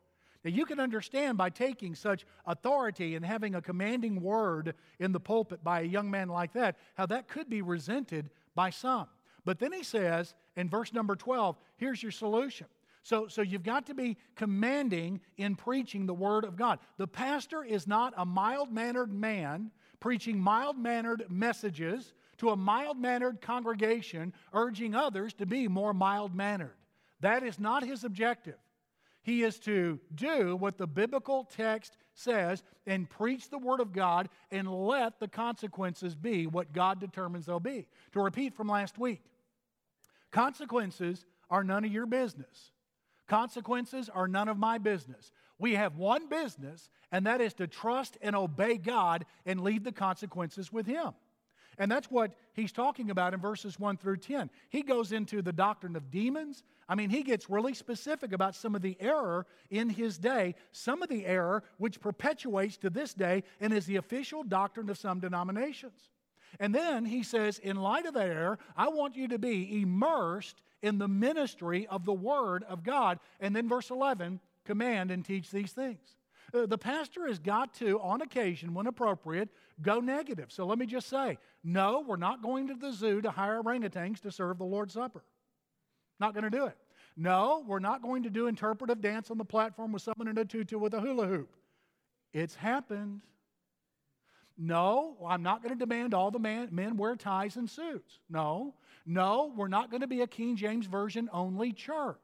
Now, 0.44 0.52
you 0.52 0.66
can 0.66 0.80
understand 0.80 1.38
by 1.38 1.50
taking 1.50 1.94
such 1.94 2.26
authority 2.46 3.16
and 3.16 3.24
having 3.26 3.56
a 3.56 3.62
commanding 3.62 4.22
word 4.22 4.74
in 5.00 5.12
the 5.12 5.20
pulpit 5.20 5.64
by 5.64 5.82
a 5.82 5.86
young 5.86 6.10
man 6.10 6.30
like 6.30 6.54
that, 6.54 6.78
how 6.96 7.06
that 7.08 7.28
could 7.28 7.50
be 7.50 7.62
resented 7.62 8.30
by 8.56 8.72
some. 8.72 9.08
But 9.46 9.60
then 9.60 9.72
he 9.72 9.84
says 9.84 10.34
in 10.56 10.70
verse 10.70 10.94
number 10.94 11.16
12, 11.16 11.58
here's 11.78 12.02
your 12.02 12.12
solution. 12.12 12.68
So, 13.04 13.28
so 13.28 13.42
you've 13.42 13.64
got 13.64 13.88
to 13.88 13.94
be 13.94 14.18
commanding 14.36 15.22
in 15.38 15.56
preaching 15.56 16.06
the 16.06 16.14
Word 16.14 16.44
of 16.44 16.56
God. 16.56 16.80
The 16.98 17.08
pastor 17.08 17.64
is 17.64 17.88
not 17.88 18.14
a 18.18 18.26
mild 18.26 18.72
mannered 18.72 19.12
man 19.12 19.72
preaching 20.02 20.38
mild 20.38 20.78
mannered 20.78 21.26
messages 21.30 22.14
to 22.40 22.50
a 22.50 22.56
mild 22.58 23.00
mannered 23.00 23.40
congregation, 23.40 24.34
urging 24.52 24.94
others 24.96 25.34
to 25.36 25.46
be 25.46 25.70
more 25.70 25.94
mild 25.94 26.36
mannered. 26.36 26.76
That 27.22 27.44
is 27.44 27.60
not 27.60 27.86
his 27.86 28.04
objective. 28.04 28.58
He 29.24 29.44
is 29.44 29.60
to 29.60 30.00
do 30.16 30.56
what 30.56 30.78
the 30.78 30.88
biblical 30.88 31.44
text 31.44 31.96
says 32.14 32.64
and 32.88 33.10
preach 33.10 33.50
the 33.50 33.58
Word 33.58 33.80
of 33.80 33.94
God 33.94 34.30
and 34.50 34.68
let 34.72 35.20
the 35.20 35.28
consequences 35.28 36.16
be 36.16 36.48
what 36.48 36.74
God 36.74 37.00
determines 37.00 37.46
they'll 37.46 37.60
be. 37.60 37.88
To 38.14 38.22
repeat 38.22 38.56
from 38.56 38.68
last 38.68 38.98
week, 38.98 39.22
consequences 40.32 41.26
are 41.50 41.64
none 41.64 41.86
of 41.86 41.92
your 41.92 42.08
business. 42.08 42.72
Consequences 43.28 44.10
are 44.10 44.28
none 44.28 44.48
of 44.48 44.58
my 44.58 44.78
business. 44.78 45.32
We 45.60 45.76
have 45.76 45.96
one 45.96 46.28
business, 46.28 46.90
and 47.12 47.28
that 47.28 47.40
is 47.40 47.54
to 47.56 47.68
trust 47.68 48.18
and 48.22 48.36
obey 48.36 48.78
God 48.78 49.26
and 49.46 49.62
leave 49.62 49.84
the 49.84 49.92
consequences 49.92 50.74
with 50.74 50.88
Him. 50.88 51.12
And 51.82 51.92
that's 51.92 52.12
what 52.12 52.34
he's 52.54 52.72
talking 52.72 53.10
about 53.10 53.34
in 53.34 53.40
verses 53.40 53.80
1 53.80 53.98
through 53.98 54.18
10. 54.18 54.52
He 54.70 54.84
goes 54.84 55.12
into 55.12 55.42
the 55.42 55.52
doctrine 55.52 55.96
of 55.96 56.12
demons. 56.12 56.62
I 56.88 56.94
mean, 56.94 57.10
he 57.10 57.24
gets 57.24 57.50
really 57.50 57.74
specific 57.74 58.34
about 58.34 58.54
some 58.54 58.76
of 58.76 58.84
the 58.84 58.96
error 59.00 59.48
in 59.72 59.90
his 59.90 60.20
day, 60.20 60.54
some 60.72 61.02
of 61.02 61.10
the 61.10 61.26
error 61.26 61.64
which 61.80 62.00
perpetuates 62.00 62.78
to 62.78 62.92
this 62.92 63.16
day 63.16 63.42
and 63.60 63.74
is 63.74 63.88
the 63.88 63.96
official 63.96 64.44
doctrine 64.44 64.92
of 64.92 65.00
some 65.00 65.20
denominations. 65.20 66.12
And 66.60 66.76
then 66.76 67.04
he 67.04 67.24
says, 67.24 67.58
in 67.58 67.78
light 67.78 68.06
of 68.06 68.14
there, 68.14 68.60
I 68.78 68.90
want 68.90 69.16
you 69.16 69.28
to 69.30 69.40
be 69.40 69.82
immersed 69.82 70.62
in 70.84 71.00
the 71.00 71.08
ministry 71.08 71.88
of 71.88 72.06
the 72.06 72.14
Word 72.14 72.64
of 72.66 72.84
God. 72.84 73.18
And 73.40 73.56
then 73.56 73.68
verse 73.68 73.90
11, 73.90 74.40
command 74.66 75.10
and 75.10 75.26
teach 75.26 75.50
these 75.50 75.72
things. 75.72 76.16
Uh, 76.54 76.66
the 76.66 76.78
pastor 76.78 77.28
has 77.28 77.40
got 77.40 77.74
to, 77.76 78.00
on 78.02 78.22
occasion, 78.22 78.74
when 78.74 78.88
appropriate, 78.88 79.50
go 79.82 80.00
negative. 80.00 80.52
So 80.52 80.66
let 80.66 80.78
me 80.78 80.86
just 80.86 81.08
say 81.08 81.38
no, 81.64 82.04
we're 82.08 82.18
not 82.18 82.42
going 82.42 82.68
to 82.68 82.76
the 82.76 82.92
zoo 82.92 83.22
to 83.22 83.32
hire 83.32 83.62
orangutans 83.62 84.20
to 84.22 84.32
serve 84.32 84.58
the 84.58 84.66
Lord's 84.66 84.94
Supper. 84.94 85.24
Not 86.20 86.34
going 86.34 86.44
to 86.44 86.50
do 86.50 86.66
it. 86.66 86.78
No, 87.18 87.64
we're 87.68 87.80
not 87.80 88.02
going 88.02 88.24
to 88.24 88.30
do 88.30 88.48
interpretive 88.48 89.02
dance 89.02 89.32
on 89.32 89.38
the 89.38 89.46
platform 89.46 89.92
with 89.92 90.02
someone 90.02 90.28
in 90.28 90.38
a 90.38 90.46
tutu 90.46 90.78
with 90.78 90.94
a 90.94 91.00
hula 91.00 91.28
hoop. 91.28 91.56
It's 92.34 92.56
happened. 92.56 93.22
No, 94.58 95.18
I'm 95.28 95.44
not 95.44 95.64
going 95.64 95.78
to 95.78 95.80
demand 95.80 96.14
all 96.14 96.32
the 96.32 96.40
man, 96.40 96.70
men 96.72 96.96
wear 96.98 97.16
ties 97.16 97.56
and 97.56 97.70
suits. 97.70 98.20
No, 98.30 98.76
no, 99.06 99.54
we're 99.56 99.68
not 99.68 99.90
going 99.90 100.02
to 100.02 100.08
be 100.08 100.22
a 100.22 100.28
King 100.28 100.56
James 100.56 100.86
Version 100.86 101.30
only 101.34 101.72
church. 101.74 102.18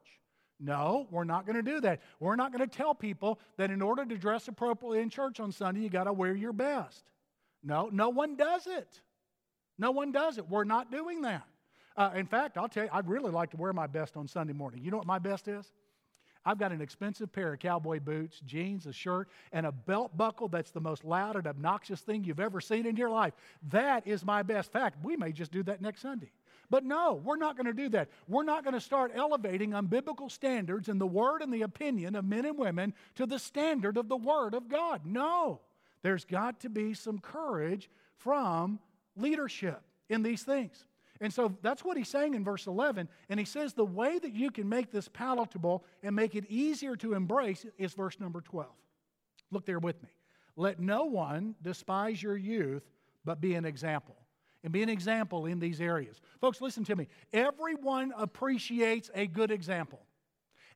No, 0.60 1.08
we're 1.12 1.24
not 1.24 1.46
going 1.46 1.56
to 1.56 1.62
do 1.62 1.80
that. 1.82 2.02
We're 2.20 2.36
not 2.36 2.52
going 2.52 2.68
to 2.68 2.78
tell 2.78 2.96
people 2.96 3.40
that 3.58 3.70
in 3.70 3.82
order 3.82 4.06
to 4.06 4.18
dress 4.18 4.48
appropriately 4.48 5.00
in 5.00 5.10
church 5.10 5.40
on 5.40 5.52
Sunday, 5.52 5.82
you 5.82 5.90
got 5.90 6.06
to 6.06 6.14
wear 6.14 6.36
your 6.36 6.54
best. 6.54 7.04
No, 7.64 7.90
no 7.92 8.10
one 8.10 8.36
does 8.36 8.66
it. 8.66 9.02
No 9.78 9.92
one 9.92 10.12
does 10.12 10.38
it. 10.38 10.50
We're 10.50 10.64
not 10.64 10.92
doing 10.92 11.22
that. 11.22 11.44
Uh, 11.96 12.12
in 12.16 12.26
fact, 12.26 12.58
I'll 12.58 12.70
tell 12.70 12.86
you, 12.86 12.90
I'd 12.92 13.08
really 13.08 13.32
like 13.32 13.52
to 13.52 13.58
wear 13.58 13.74
my 13.74 13.88
best 13.88 14.18
on 14.18 14.28
Sunday 14.28 14.54
morning. 14.54 14.84
You 14.84 14.92
know 14.92 14.98
what 14.98 15.08
my 15.08 15.20
best 15.20 15.48
is? 15.48 15.72
I've 16.46 16.58
got 16.58 16.72
an 16.72 16.80
expensive 16.82 17.32
pair 17.32 17.54
of 17.54 17.60
cowboy 17.60 18.00
boots, 18.00 18.40
jeans, 18.46 18.86
a 18.86 18.94
shirt, 18.94 19.28
and 19.52 19.66
a 19.66 19.72
belt 19.72 20.16
buckle 20.16 20.48
that's 20.48 20.72
the 20.72 20.80
most 20.80 21.04
loud 21.04 21.36
and 21.36 21.46
obnoxious 21.46 22.00
thing 22.02 22.24
you've 22.24 22.40
ever 22.40 22.62
seen 22.62 22.86
in 22.86 22.96
your 22.96 23.10
life. 23.10 23.34
That 23.70 24.08
is 24.08 24.24
my 24.24 24.44
best. 24.44 24.72
fact, 24.72 25.04
we 25.04 25.18
may 25.18 25.32
just 25.32 25.52
do 25.52 25.62
that 25.64 25.82
next 25.82 26.02
Sunday. 26.02 26.32
But 26.70 26.84
no, 26.84 27.22
we're 27.24 27.38
not 27.38 27.56
going 27.56 27.68
to 27.68 27.74
do 27.74 27.90
that. 27.90 28.10
We're 28.28 28.44
not 28.44 28.64
going 28.64 28.74
to 28.74 28.82
start 28.82 29.14
elevating 29.16 29.72
unbiblical 29.72 30.30
standards 30.30 30.90
and 30.90 31.00
the 31.00 31.08
word 31.08 31.42
and 31.42 31.54
the 31.54 31.62
opinion 31.62 32.16
of 32.16 32.26
men 32.26 32.46
and 32.46 32.58
women 32.58 32.94
to 33.16 33.26
the 33.26 33.40
standard 33.40 33.98
of 33.98 34.10
the 34.10 34.18
Word 34.18 34.54
of 34.54 34.68
God. 34.68 35.06
No, 35.06 35.62
there's 36.02 36.26
got 36.26 36.60
to 36.62 36.70
be 36.70 36.94
some 36.94 37.20
courage 37.20 37.90
from 38.18 38.80
leadership 39.16 39.82
in 40.10 40.24
these 40.24 40.44
things. 40.44 40.86
And 41.20 41.34
so 41.34 41.58
that's 41.62 41.84
what 41.84 41.98
he's 41.98 42.10
saying 42.10 42.34
in 42.36 42.44
verse 42.44 42.68
11. 42.68 43.08
And 43.30 43.40
he 43.40 43.46
says 43.46 43.74
the 43.74 43.86
way 43.86 44.20
that 44.20 44.36
you 44.36 44.52
can 44.52 44.70
make 44.70 44.92
this 44.92 45.08
palatable 45.08 45.84
and 46.04 46.16
make 46.16 46.36
it 46.36 46.46
easier 46.50 46.96
to 46.98 47.14
embrace 47.14 47.66
is 47.78 47.94
verse 47.94 48.20
number 48.20 48.42
12. 48.42 48.70
Look 49.52 49.66
there 49.66 49.80
with 49.80 50.02
me. 50.04 50.10
Let 50.56 50.80
no 50.80 51.06
one 51.06 51.56
despise 51.62 52.22
your 52.22 52.38
youth, 52.38 52.84
but 53.26 53.42
be 53.42 53.56
an 53.56 53.66
example. 53.66 54.16
And 54.64 54.74
be 54.74 54.84
an 54.84 54.90
example 54.90 55.46
in 55.46 55.60
these 55.60 55.80
areas. 55.80 56.20
Folks, 56.42 56.62
listen 56.62 56.84
to 56.86 56.96
me. 56.96 57.08
Everyone 57.32 58.14
appreciates 58.18 59.10
a 59.14 59.28
good 59.28 59.52
example. 59.52 60.02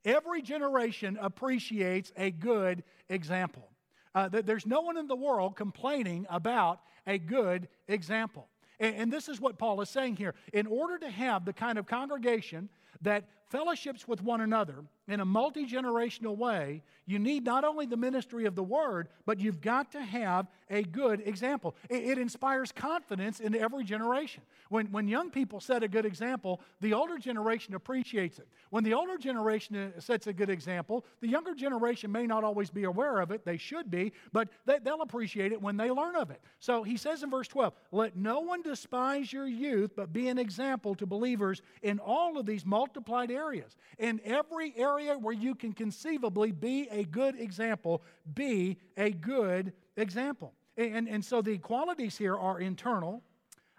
Every 0.05 0.41
generation 0.41 1.17
appreciates 1.21 2.11
a 2.15 2.31
good 2.31 2.83
example. 3.09 3.69
Uh, 4.13 4.29
there's 4.29 4.65
no 4.65 4.81
one 4.81 4.97
in 4.97 5.07
the 5.07 5.15
world 5.15 5.55
complaining 5.55 6.25
about 6.29 6.81
a 7.07 7.17
good 7.17 7.67
example. 7.87 8.47
And, 8.79 8.95
and 8.95 9.13
this 9.13 9.29
is 9.29 9.39
what 9.39 9.57
Paul 9.57 9.81
is 9.81 9.89
saying 9.89 10.17
here. 10.17 10.35
In 10.53 10.67
order 10.67 10.97
to 10.99 11.09
have 11.09 11.45
the 11.45 11.53
kind 11.53 11.77
of 11.77 11.85
congregation 11.85 12.69
that 13.01 13.25
fellowships 13.51 14.07
with 14.07 14.23
one 14.23 14.41
another 14.41 14.85
in 15.11 15.19
a 15.19 15.25
multi 15.25 15.65
generational 15.67 16.37
way, 16.37 16.81
you 17.05 17.19
need 17.19 17.43
not 17.43 17.65
only 17.65 17.85
the 17.85 17.97
ministry 17.97 18.45
of 18.45 18.55
the 18.55 18.63
word, 18.63 19.09
but 19.25 19.39
you've 19.39 19.59
got 19.59 19.91
to 19.91 20.01
have 20.01 20.47
a 20.69 20.83
good 20.83 21.21
example. 21.27 21.75
It, 21.89 22.11
it, 22.11 22.17
inspires 22.17 22.71
confidence 22.71 23.41
in 23.41 23.53
every 23.53 23.83
generation. 23.83 24.43
When, 24.69 24.89
when 24.91 25.09
young 25.09 25.29
people 25.29 25.59
set 25.59 25.83
a 25.83 25.87
good 25.89 26.05
example, 26.05 26.61
the 26.79 26.93
older 26.93 27.17
generation 27.17 27.75
appreciates 27.75 28.39
it. 28.39 28.47
When 28.69 28.85
the 28.85 28.93
older 28.93 29.17
generation 29.17 29.75
uh, 29.75 29.99
sets 29.99 30.27
a 30.27 30.33
good 30.33 30.49
example, 30.49 31.03
the 31.19 31.27
younger 31.27 31.53
generation 31.53 32.09
may 32.09 32.25
not 32.25 32.45
always 32.45 32.69
be 32.69 32.85
aware 32.85 33.19
of 33.19 33.31
it. 33.31 33.43
They 33.43 33.57
should 33.57 33.91
be, 33.91 34.13
but 34.31 34.47
they, 34.65 34.79
they'll 34.79 35.01
appreciate 35.01 35.51
it 35.51 35.61
when 35.61 35.75
they 35.75 35.91
learn 35.91 36.15
of 36.15 36.31
it. 36.31 36.41
So 36.59 36.83
he 36.83 36.95
says 36.95 37.21
in 37.23 37.29
verse 37.29 37.49
12, 37.49 37.73
Let 37.91 38.15
no 38.15 38.39
one 38.39 38.61
despise 38.61 39.33
your 39.33 39.47
youth, 39.47 39.91
but 39.97 40.13
be 40.13 40.29
an 40.29 40.37
example 40.37 40.95
to 40.95 41.05
believers 41.05 41.61
in 41.81 41.99
all 41.99 42.37
of 42.37 42.45
these 42.45 42.65
multiplied 42.65 43.29
areas. 43.29 43.40
In 43.97 44.21
every 44.23 44.73
area 44.77 45.17
where 45.17 45.33
you 45.33 45.55
can 45.55 45.73
conceivably 45.73 46.51
be 46.51 46.87
a 46.91 47.03
good 47.03 47.39
example, 47.39 48.01
be 48.33 48.77
a 48.97 49.11
good 49.11 49.73
example. 49.97 50.53
And, 50.77 51.07
and 51.07 51.23
so 51.23 51.41
the 51.41 51.57
qualities 51.57 52.17
here 52.17 52.37
are 52.37 52.59
internal, 52.59 53.23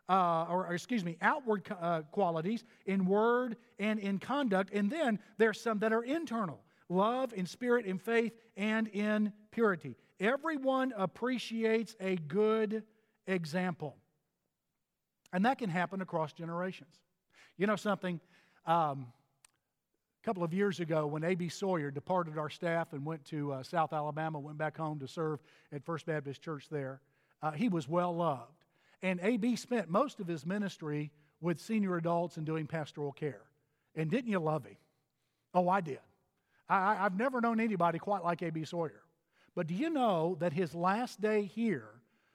uh, 0.08 0.46
or, 0.48 0.66
or, 0.66 0.74
excuse 0.74 1.04
me, 1.04 1.16
outward 1.22 1.66
uh, 1.80 2.02
qualities 2.10 2.64
in 2.86 3.06
word 3.06 3.56
and 3.78 3.98
in 3.98 4.18
conduct. 4.18 4.72
And 4.72 4.90
then 4.90 5.18
there's 5.38 5.60
some 5.60 5.78
that 5.80 5.92
are 5.92 6.02
internal 6.02 6.60
love, 6.88 7.32
in 7.32 7.46
spirit, 7.46 7.86
in 7.86 7.98
faith, 7.98 8.32
and 8.56 8.88
in 8.88 9.32
purity. 9.50 9.96
Everyone 10.20 10.92
appreciates 10.96 11.96
a 12.00 12.16
good 12.16 12.82
example. 13.26 13.96
And 15.32 15.46
that 15.46 15.58
can 15.58 15.70
happen 15.70 16.02
across 16.02 16.32
generations. 16.32 16.94
You 17.56 17.66
know 17.66 17.76
something? 17.76 18.20
Um, 18.66 19.06
a 20.22 20.24
couple 20.24 20.44
of 20.44 20.54
years 20.54 20.78
ago, 20.78 21.06
when 21.06 21.24
A.B. 21.24 21.48
Sawyer 21.48 21.90
departed 21.90 22.38
our 22.38 22.48
staff 22.48 22.92
and 22.92 23.04
went 23.04 23.24
to 23.24 23.52
uh, 23.52 23.62
South 23.64 23.92
Alabama, 23.92 24.38
went 24.38 24.56
back 24.56 24.76
home 24.76 25.00
to 25.00 25.08
serve 25.08 25.40
at 25.72 25.84
First 25.84 26.06
Baptist 26.06 26.40
Church 26.40 26.68
there, 26.70 27.00
uh, 27.42 27.50
he 27.50 27.68
was 27.68 27.88
well 27.88 28.14
loved. 28.14 28.64
And 29.02 29.18
A.B. 29.20 29.56
spent 29.56 29.90
most 29.90 30.20
of 30.20 30.28
his 30.28 30.46
ministry 30.46 31.10
with 31.40 31.58
senior 31.60 31.96
adults 31.96 32.36
and 32.36 32.46
doing 32.46 32.68
pastoral 32.68 33.10
care. 33.10 33.42
And 33.96 34.08
didn't 34.08 34.30
you 34.30 34.38
love 34.38 34.64
him? 34.64 34.76
Oh, 35.54 35.68
I 35.68 35.80
did. 35.80 35.98
I, 36.68 36.94
have 36.94 37.16
never 37.16 37.40
known 37.40 37.58
anybody 37.58 37.98
quite 37.98 38.22
like 38.22 38.42
A.B. 38.42 38.64
Sawyer. 38.64 39.02
But 39.56 39.66
do 39.66 39.74
you 39.74 39.90
know 39.90 40.36
that 40.38 40.52
his 40.52 40.72
last 40.72 41.20
day 41.20 41.42
here, 41.42 41.88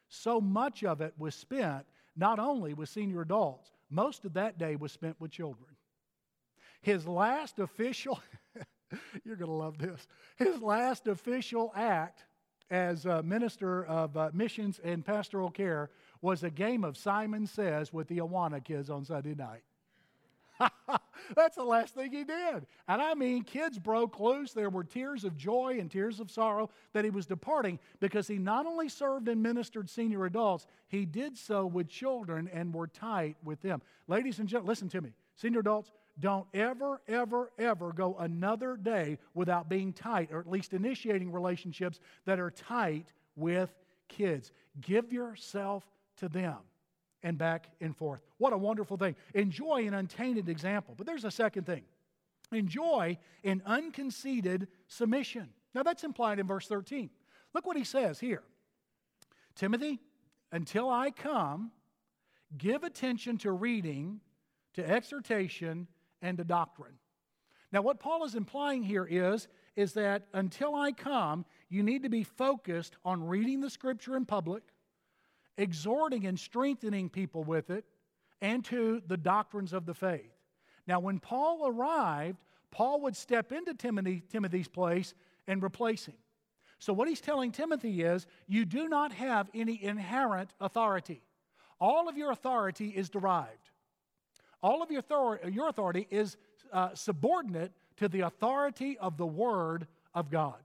so 0.09 0.41
much 0.41 0.83
of 0.83 0.99
it 0.99 1.13
was 1.17 1.35
spent 1.35 1.85
not 2.17 2.37
only 2.37 2.73
with 2.73 2.89
senior 2.89 3.21
adults, 3.21 3.71
most 3.89 4.25
of 4.25 4.33
that 4.33 4.57
day 4.57 4.75
was 4.75 4.91
spent 4.91 5.15
with 5.21 5.31
children. 5.31 5.76
His 6.81 7.07
last 7.07 7.59
official, 7.59 8.21
you're 9.23 9.35
going 9.35 9.49
to 9.49 9.55
love 9.55 9.77
this, 9.77 10.07
his 10.37 10.61
last 10.61 11.07
official 11.07 11.71
act 11.75 12.23
as 12.69 13.05
minister 13.23 13.85
of 13.85 14.15
uh, 14.17 14.29
missions 14.33 14.79
and 14.83 15.05
pastoral 15.05 15.49
care 15.49 15.89
was 16.21 16.43
a 16.43 16.49
game 16.49 16.83
of 16.83 16.97
Simon 16.97 17.47
Says 17.47 17.93
with 17.93 18.07
the 18.07 18.17
Awana 18.17 18.63
kids 18.63 18.89
on 18.89 19.05
Sunday 19.05 19.35
night. 19.35 19.63
That's 21.35 21.55
the 21.55 21.63
last 21.63 21.93
thing 21.95 22.11
he 22.11 22.23
did. 22.23 22.65
And 22.87 23.01
I 23.01 23.13
mean, 23.13 23.43
kids 23.43 23.77
broke 23.77 24.19
loose. 24.19 24.53
There 24.53 24.69
were 24.69 24.83
tears 24.83 25.23
of 25.23 25.37
joy 25.37 25.77
and 25.79 25.89
tears 25.89 26.19
of 26.19 26.31
sorrow 26.31 26.69
that 26.93 27.03
he 27.03 27.09
was 27.09 27.25
departing 27.25 27.79
because 27.99 28.27
he 28.27 28.37
not 28.37 28.65
only 28.65 28.89
served 28.89 29.27
and 29.27 29.41
ministered 29.41 29.89
senior 29.89 30.25
adults, 30.25 30.65
he 30.87 31.05
did 31.05 31.37
so 31.37 31.65
with 31.65 31.89
children 31.89 32.49
and 32.51 32.73
were 32.73 32.87
tight 32.87 33.37
with 33.43 33.61
them. 33.61 33.81
Ladies 34.07 34.39
and 34.39 34.47
gentlemen, 34.47 34.69
listen 34.69 34.89
to 34.89 35.01
me. 35.01 35.13
Senior 35.35 35.59
adults, 35.59 35.91
don't 36.19 36.47
ever, 36.53 37.01
ever, 37.07 37.51
ever 37.59 37.93
go 37.93 38.15
another 38.19 38.75
day 38.75 39.19
without 39.33 39.69
being 39.69 39.93
tight, 39.93 40.29
or 40.31 40.39
at 40.39 40.49
least 40.49 40.73
initiating 40.73 41.31
relationships 41.31 41.99
that 42.25 42.39
are 42.39 42.51
tight 42.51 43.13
with 43.35 43.69
kids. 44.07 44.51
Give 44.81 45.11
yourself 45.13 45.83
to 46.17 46.29
them 46.29 46.57
and 47.23 47.37
back 47.37 47.69
and 47.81 47.95
forth. 47.95 48.21
What 48.37 48.53
a 48.53 48.57
wonderful 48.57 48.97
thing. 48.97 49.15
Enjoy 49.33 49.87
an 49.87 49.93
untainted 49.93 50.49
example. 50.49 50.95
But 50.97 51.05
there's 51.05 51.25
a 51.25 51.31
second 51.31 51.65
thing 51.65 51.83
enjoy 52.53 53.17
an 53.43 53.61
unconceited 53.65 54.67
submission. 54.87 55.49
Now, 55.73 55.83
that's 55.83 56.03
implied 56.03 56.39
in 56.39 56.47
verse 56.47 56.65
13. 56.67 57.09
Look 57.53 57.65
what 57.65 57.77
he 57.77 57.83
says 57.83 58.19
here 58.19 58.43
Timothy, 59.55 59.99
until 60.51 60.89
I 60.89 61.11
come, 61.11 61.71
give 62.57 62.83
attention 62.83 63.37
to 63.39 63.51
reading, 63.51 64.21
to 64.75 64.87
exhortation, 64.87 65.87
and 66.21 66.37
to 66.37 66.43
doctrine. 66.43 66.93
Now, 67.71 67.81
what 67.81 67.99
Paul 67.99 68.23
is 68.23 68.35
implying 68.35 68.83
here 68.83 69.05
is, 69.09 69.47
is 69.75 69.93
that 69.93 70.27
until 70.33 70.73
I 70.75 70.91
come, 70.91 71.45
you 71.69 71.83
need 71.83 72.03
to 72.03 72.09
be 72.09 72.23
focused 72.23 72.95
on 73.03 73.27
reading 73.27 73.61
the 73.61 73.69
scripture 73.69 74.15
in 74.15 74.25
public, 74.25 74.63
exhorting 75.57 76.25
and 76.25 76.39
strengthening 76.39 77.09
people 77.09 77.43
with 77.43 77.69
it, 77.69 77.85
and 78.41 78.63
to 78.65 79.01
the 79.07 79.17
doctrines 79.17 79.73
of 79.73 79.85
the 79.85 79.93
faith. 79.93 80.31
Now, 80.87 80.99
when 80.99 81.19
Paul 81.19 81.67
arrived, 81.67 82.37
Paul 82.71 83.01
would 83.01 83.15
step 83.15 83.51
into 83.51 83.73
Timothy, 83.73 84.23
Timothy's 84.29 84.67
place 84.67 85.13
and 85.47 85.63
replace 85.63 86.05
him. 86.05 86.15
So, 86.79 86.93
what 86.93 87.07
he's 87.07 87.21
telling 87.21 87.51
Timothy 87.51 88.03
is 88.03 88.27
you 88.47 88.63
do 88.63 88.87
not 88.87 89.11
have 89.13 89.49
any 89.53 89.83
inherent 89.83 90.53
authority. 90.61 91.23
All 91.79 92.07
of 92.07 92.17
your 92.17 92.31
authority 92.31 92.89
is 92.89 93.09
derived. 93.09 93.66
All 94.61 94.81
of 94.81 94.91
your 94.91 94.99
authority, 94.99 95.51
your 95.51 95.69
authority 95.69 96.07
is 96.09 96.37
uh, 96.71 96.89
subordinate 96.93 97.71
to 97.97 98.07
the 98.07 98.21
authority 98.21 98.97
of 98.97 99.17
the 99.17 99.25
Word 99.25 99.87
of 100.13 100.29
God. 100.29 100.57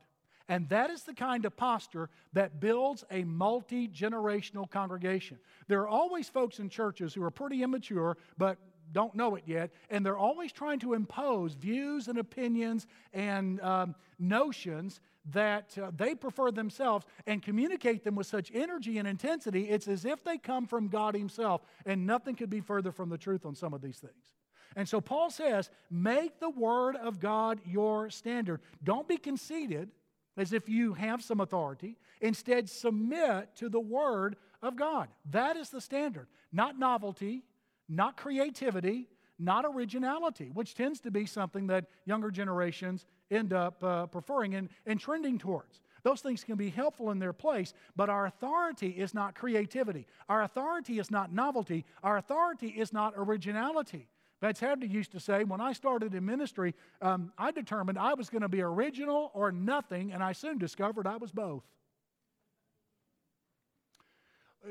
And 0.49 0.69
that 0.69 0.91
is 0.91 1.05
the 1.05 1.15
kind 1.15 1.45
of 1.45 1.57
posture 1.57 2.11
that 2.33 2.61
builds 2.61 3.05
a 3.11 3.25
multi 3.25 3.89
generational 3.89 4.69
congregation. 4.69 5.39
There 5.69 5.81
are 5.81 5.89
always 5.89 6.29
folks 6.29 6.59
in 6.59 6.69
churches 6.69 7.15
who 7.15 7.23
are 7.23 7.31
pretty 7.31 7.63
immature, 7.63 8.17
but 8.37 8.59
don't 8.93 9.15
know 9.15 9.37
it 9.37 9.45
yet, 9.47 9.71
and 9.89 10.05
they're 10.05 10.19
always 10.19 10.53
trying 10.53 10.79
to 10.81 10.93
impose 10.93 11.55
views 11.55 12.09
and 12.09 12.19
opinions 12.19 12.87
and 13.15 13.61
um, 13.61 13.95
notions 14.19 15.01
that 15.31 15.77
uh, 15.79 15.91
they 15.97 16.15
prefer 16.15 16.51
themselves 16.51 17.07
and 17.27 17.43
communicate 17.43 18.03
them 18.05 18.15
with 18.15 18.27
such 18.27 18.51
energy 18.53 18.99
and 18.99 19.07
intensity, 19.07 19.69
it's 19.71 19.89
as 19.89 20.05
if 20.05 20.25
they 20.25 20.39
come 20.39 20.67
from 20.67 20.89
God 20.89 21.15
Himself, 21.15 21.63
and 21.87 22.07
nothing 22.07 22.35
could 22.35 22.51
be 22.51 22.61
further 22.61 22.93
from 22.93 23.09
the 23.09 23.19
truth 23.19 23.47
on 23.47 23.55
some 23.55 23.73
of 23.73 23.81
these 23.81 23.99
things. 23.99 24.35
And 24.75 24.89
so 24.89 25.01
Paul 25.01 25.31
says, 25.31 25.71
make 25.91 26.41
the 26.41 26.51
Word 26.51 26.97
of 26.97 27.21
God 27.21 27.61
your 27.65 28.11
standard. 28.11 28.61
Don't 28.83 29.07
be 29.07 29.19
conceited 29.19 29.91
as 30.37 30.53
if 30.53 30.69
you 30.69 30.95
have 30.95 31.23
some 31.23 31.41
authority. 31.41 31.99
Instead, 32.21 32.71
submit 32.71 33.55
to 33.57 33.69
the 33.69 33.81
Word 33.81 34.37
of 34.63 34.77
God. 34.77 35.09
That 35.31 35.57
is 35.57 35.71
the 35.71 35.81
standard, 35.81 36.27
not 36.53 36.79
novelty, 36.79 37.45
not 37.89 38.17
creativity, 38.17 39.09
not 39.39 39.65
originality, 39.65 40.51
which 40.53 40.75
tends 40.75 41.01
to 41.01 41.11
be 41.11 41.27
something 41.27 41.67
that 41.69 41.87
younger 42.05 42.31
generations 42.31 43.07
end 43.31 43.53
up 43.53 43.83
uh, 43.83 44.07
preferring 44.07 44.55
and, 44.55 44.69
and 44.87 45.01
trending 45.01 45.39
towards. 45.39 45.81
Those 46.03 46.21
things 46.21 46.43
can 46.43 46.57
be 46.57 46.71
helpful 46.71 47.11
in 47.11 47.19
their 47.19 47.33
place, 47.33 47.75
but 47.95 48.11
our 48.11 48.27
authority 48.27 48.89
is 48.89 49.15
not 49.15 49.35
creativity. 49.35 50.07
Our 50.29 50.43
authority 50.43 50.99
is 50.99 51.11
not 51.11 51.33
novelty. 51.33 51.85
Our 52.03 52.17
authority 52.17 52.69
is 52.69 52.93
not 52.93 53.15
originality. 53.17 54.09
Vance 54.41 54.61
Havner 54.61 54.91
used 54.91 55.13
to 55.13 55.21
say, 55.21 55.45
when 55.45 55.61
I 55.61 55.73
started 55.73 56.15
in 56.15 56.25
ministry, 56.25 56.75
um, 57.01 57.33
I 57.39 57.53
determined 57.53 57.97
I 57.97 58.15
was 58.15 58.29
going 58.29 58.43
to 58.43 58.49
be 58.49 58.61
original 58.61 59.31
or 59.35 59.53
nothing, 59.53 60.13
and 60.13 60.21
I 60.21 60.33
soon 60.33 60.59
discovered 60.59 61.07
I 61.07 61.17
was 61.17 61.31
both. 61.31 61.63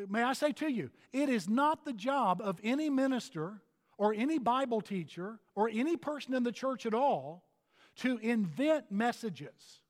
May 0.10 0.24
I 0.24 0.34
say 0.34 0.52
to 0.54 0.68
you, 0.68 0.90
it 1.14 1.30
is 1.30 1.48
not 1.48 1.86
the 1.86 1.94
job 1.94 2.42
of 2.42 2.60
any 2.64 2.90
minister 2.90 3.62
or 4.02 4.16
any 4.16 4.40
Bible 4.40 4.82
teacher 4.82 5.38
or 5.54 5.70
any 5.72 5.96
person 5.96 6.34
in 6.34 6.42
the 6.42 6.52
church 6.52 6.88
at 6.88 6.94
all 6.96 7.44
to 7.98 8.18
invent 8.18 8.92
messages. 8.92 9.84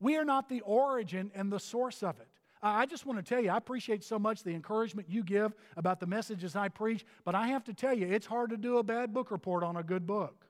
We 0.00 0.16
are 0.16 0.24
not 0.24 0.48
the 0.48 0.60
origin 0.62 1.30
and 1.32 1.52
the 1.52 1.60
source 1.60 2.02
of 2.02 2.18
it. 2.18 2.26
I 2.60 2.84
just 2.84 3.06
want 3.06 3.20
to 3.20 3.22
tell 3.22 3.40
you, 3.40 3.50
I 3.50 3.58
appreciate 3.58 4.02
so 4.02 4.18
much 4.18 4.42
the 4.42 4.50
encouragement 4.50 5.08
you 5.08 5.22
give 5.22 5.54
about 5.76 6.00
the 6.00 6.06
messages 6.08 6.56
I 6.56 6.68
preach, 6.68 7.06
but 7.24 7.36
I 7.36 7.46
have 7.46 7.62
to 7.64 7.74
tell 7.74 7.94
you, 7.94 8.08
it's 8.08 8.26
hard 8.26 8.50
to 8.50 8.56
do 8.56 8.78
a 8.78 8.82
bad 8.82 9.14
book 9.14 9.30
report 9.30 9.62
on 9.62 9.76
a 9.76 9.84
good 9.84 10.04
book 10.04 10.45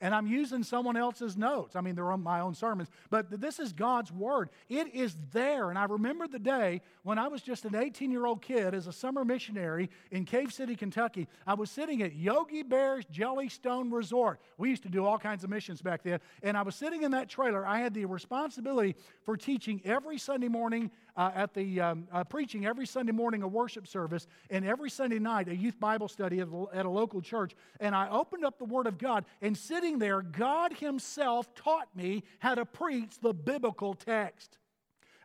and 0.00 0.14
I'm 0.14 0.26
using 0.26 0.62
someone 0.62 0.96
else's 0.96 1.36
notes. 1.36 1.76
I 1.76 1.80
mean, 1.80 1.94
they're 1.94 2.12
on 2.12 2.22
my 2.22 2.40
own 2.40 2.54
sermons, 2.54 2.88
but 3.10 3.40
this 3.40 3.58
is 3.58 3.72
God's 3.72 4.10
Word. 4.10 4.50
It 4.68 4.94
is 4.94 5.16
there. 5.32 5.70
And 5.70 5.78
I 5.78 5.84
remember 5.84 6.26
the 6.26 6.38
day 6.38 6.80
when 7.02 7.18
I 7.18 7.28
was 7.28 7.42
just 7.42 7.64
an 7.64 7.74
18 7.74 8.10
year 8.10 8.26
old 8.26 8.40
kid 8.42 8.74
as 8.74 8.86
a 8.86 8.92
summer 8.92 9.24
missionary 9.24 9.90
in 10.10 10.24
Cave 10.24 10.52
City, 10.52 10.74
Kentucky. 10.74 11.28
I 11.46 11.54
was 11.54 11.70
sitting 11.70 12.02
at 12.02 12.14
Yogi 12.14 12.62
Bear's 12.62 13.04
Jellystone 13.06 13.92
Resort. 13.92 14.40
We 14.56 14.70
used 14.70 14.82
to 14.84 14.88
do 14.88 15.04
all 15.04 15.18
kinds 15.18 15.44
of 15.44 15.50
missions 15.50 15.82
back 15.82 16.02
then. 16.02 16.20
And 16.42 16.56
I 16.56 16.62
was 16.62 16.74
sitting 16.74 17.02
in 17.02 17.10
that 17.12 17.28
trailer. 17.28 17.66
I 17.66 17.80
had 17.80 17.94
the 17.94 18.06
responsibility 18.06 18.96
for 19.22 19.36
teaching 19.36 19.80
every 19.84 20.18
Sunday 20.18 20.48
morning 20.48 20.90
uh, 21.16 21.30
at 21.34 21.54
the 21.54 21.80
um, 21.80 22.08
uh, 22.12 22.24
preaching 22.24 22.66
every 22.66 22.86
Sunday 22.86 23.12
morning 23.12 23.42
a 23.42 23.48
worship 23.48 23.86
service 23.86 24.26
and 24.50 24.64
every 24.64 24.90
Sunday 24.90 25.18
night 25.18 25.48
a 25.48 25.56
youth 25.56 25.78
Bible 25.78 26.08
study 26.08 26.40
at, 26.40 26.48
at 26.72 26.86
a 26.86 26.90
local 26.90 27.20
church. 27.20 27.54
And 27.80 27.94
I 27.94 28.08
opened 28.08 28.44
up 28.44 28.58
the 28.58 28.64
Word 28.64 28.86
of 28.86 28.98
God, 28.98 29.24
and 29.42 29.56
sitting 29.56 29.98
there, 29.98 30.22
God 30.22 30.72
Himself 30.74 31.54
taught 31.54 31.88
me 31.94 32.24
how 32.38 32.54
to 32.54 32.64
preach 32.64 33.18
the 33.20 33.32
biblical 33.32 33.94
text. 33.94 34.58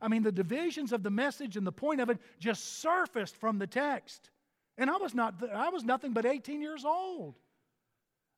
I 0.01 0.07
mean, 0.07 0.23
the 0.23 0.31
divisions 0.31 0.91
of 0.91 1.03
the 1.03 1.09
message 1.09 1.57
and 1.57 1.65
the 1.65 1.71
point 1.71 2.01
of 2.01 2.09
it 2.09 2.19
just 2.39 2.79
surfaced 2.81 3.35
from 3.37 3.59
the 3.59 3.67
text. 3.67 4.29
And 4.77 4.89
I 4.89 4.97
was, 4.97 5.15
not, 5.15 5.35
I 5.53 5.69
was 5.69 5.83
nothing 5.83 6.11
but 6.11 6.25
18 6.25 6.61
years 6.61 6.83
old. 6.83 7.35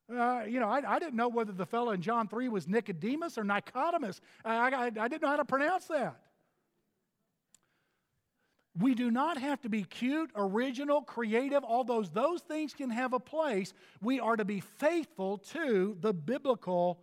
Uh, 0.09 0.43
you 0.47 0.59
know, 0.59 0.69
I, 0.69 0.81
I, 0.95 0.99
didn't 0.99 1.15
know 1.15 1.27
whether 1.27 1.51
the 1.51 1.65
fellow 1.65 1.91
in 1.91 2.01
John 2.01 2.29
3 2.29 2.47
was 2.47 2.65
Nicodemus 2.65 3.37
or 3.37 3.43
Nicodemus. 3.43 4.21
I, 4.45 4.55
I, 4.55 4.85
I 4.85 5.07
didn't 5.09 5.21
know 5.21 5.27
how 5.27 5.35
to 5.35 5.43
pronounce 5.43 5.87
that. 5.87 6.17
We 8.79 8.93
do 8.93 9.09
not 9.09 9.39
have 9.39 9.61
to 9.61 9.69
be 9.69 9.83
cute, 9.83 10.29
original, 10.35 11.01
creative, 11.01 11.63
although 11.63 12.03
those 12.03 12.41
things 12.41 12.73
can 12.73 12.89
have 12.91 13.13
a 13.13 13.19
place. 13.19 13.73
We 14.01 14.19
are 14.19 14.35
to 14.35 14.45
be 14.45 14.59
faithful 14.59 15.39
to 15.39 15.97
the 15.99 16.13
biblical 16.13 16.99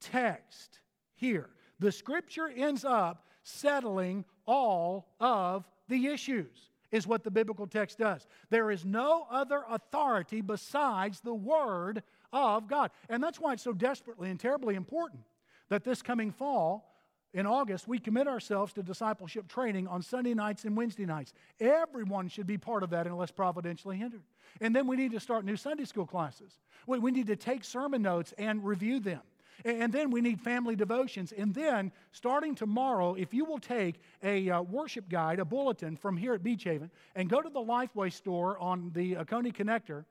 text 0.00 0.80
here. 1.14 1.50
The 1.78 1.92
scripture 1.92 2.48
ends 2.54 2.84
up 2.84 3.26
settling 3.42 4.24
all 4.46 5.08
of 5.20 5.66
the 5.88 6.08
issues, 6.08 6.70
is 6.90 7.06
what 7.06 7.24
the 7.24 7.30
biblical 7.30 7.66
text 7.66 7.98
does. 7.98 8.26
There 8.50 8.70
is 8.70 8.84
no 8.84 9.26
other 9.30 9.64
authority 9.70 10.42
besides 10.42 11.20
the 11.20 11.34
Word 11.34 12.02
of 12.32 12.68
God. 12.68 12.90
And 13.08 13.22
that's 13.22 13.40
why 13.40 13.54
it's 13.54 13.62
so 13.62 13.72
desperately 13.72 14.30
and 14.30 14.38
terribly 14.38 14.74
important 14.74 15.22
that 15.68 15.84
this 15.84 16.02
coming 16.02 16.30
fall, 16.30 16.89
in 17.32 17.46
August, 17.46 17.86
we 17.86 17.98
commit 17.98 18.26
ourselves 18.26 18.72
to 18.72 18.82
discipleship 18.82 19.46
training 19.46 19.86
on 19.86 20.02
Sunday 20.02 20.34
nights 20.34 20.64
and 20.64 20.76
Wednesday 20.76 21.06
nights. 21.06 21.32
Everyone 21.60 22.28
should 22.28 22.46
be 22.46 22.58
part 22.58 22.82
of 22.82 22.90
that 22.90 23.06
unless 23.06 23.30
providentially 23.30 23.96
hindered. 23.96 24.22
And 24.60 24.74
then 24.74 24.88
we 24.88 24.96
need 24.96 25.12
to 25.12 25.20
start 25.20 25.44
new 25.44 25.56
Sunday 25.56 25.84
school 25.84 26.06
classes. 26.06 26.58
We 26.86 27.10
need 27.12 27.28
to 27.28 27.36
take 27.36 27.62
sermon 27.62 28.02
notes 28.02 28.34
and 28.36 28.64
review 28.64 28.98
them. 28.98 29.20
And 29.64 29.92
then 29.92 30.10
we 30.10 30.20
need 30.22 30.40
family 30.40 30.74
devotions. 30.74 31.32
And 31.32 31.54
then, 31.54 31.92
starting 32.12 32.54
tomorrow, 32.54 33.14
if 33.14 33.34
you 33.34 33.44
will 33.44 33.58
take 33.58 33.96
a 34.22 34.48
uh, 34.50 34.62
worship 34.62 35.08
guide, 35.08 35.38
a 35.38 35.44
bulletin 35.44 35.96
from 35.96 36.16
here 36.16 36.34
at 36.34 36.42
Beech 36.42 36.64
Haven, 36.64 36.90
and 37.14 37.28
go 37.28 37.42
to 37.42 37.50
the 37.50 37.60
Lifeway 37.60 38.12
store 38.12 38.58
on 38.58 38.90
the 38.94 39.18
Oconee 39.18 39.52
Connector, 39.52 40.04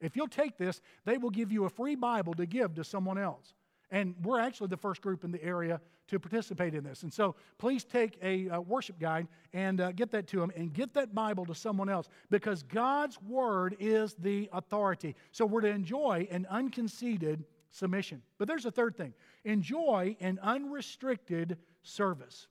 if 0.00 0.16
you'll 0.16 0.28
take 0.28 0.58
this, 0.58 0.80
they 1.04 1.18
will 1.18 1.30
give 1.30 1.52
you 1.52 1.64
a 1.64 1.70
free 1.70 1.94
Bible 1.94 2.34
to 2.34 2.46
give 2.46 2.74
to 2.74 2.84
someone 2.84 3.16
else. 3.16 3.54
And 3.90 4.14
we're 4.22 4.40
actually 4.40 4.68
the 4.68 4.76
first 4.76 5.00
group 5.00 5.24
in 5.24 5.30
the 5.30 5.42
area 5.42 5.80
to 6.08 6.18
participate 6.18 6.74
in 6.74 6.84
this. 6.84 7.02
And 7.02 7.12
so 7.12 7.34
please 7.58 7.84
take 7.84 8.18
a 8.22 8.48
uh, 8.48 8.60
worship 8.60 8.98
guide 8.98 9.26
and 9.52 9.80
uh, 9.80 9.92
get 9.92 10.10
that 10.12 10.26
to 10.28 10.40
them 10.40 10.52
and 10.56 10.72
get 10.72 10.94
that 10.94 11.14
Bible 11.14 11.46
to 11.46 11.54
someone 11.54 11.88
else 11.88 12.08
because 12.30 12.62
God's 12.62 13.20
Word 13.22 13.76
is 13.78 14.14
the 14.14 14.48
authority. 14.52 15.16
So 15.32 15.46
we're 15.46 15.62
to 15.62 15.68
enjoy 15.68 16.28
an 16.30 16.46
unconceited 16.50 17.44
submission. 17.70 18.22
But 18.38 18.48
there's 18.48 18.66
a 18.66 18.70
third 18.70 18.96
thing 18.96 19.14
enjoy 19.44 20.16
an 20.20 20.38
unrestricted 20.42 21.58
service. 21.82 22.48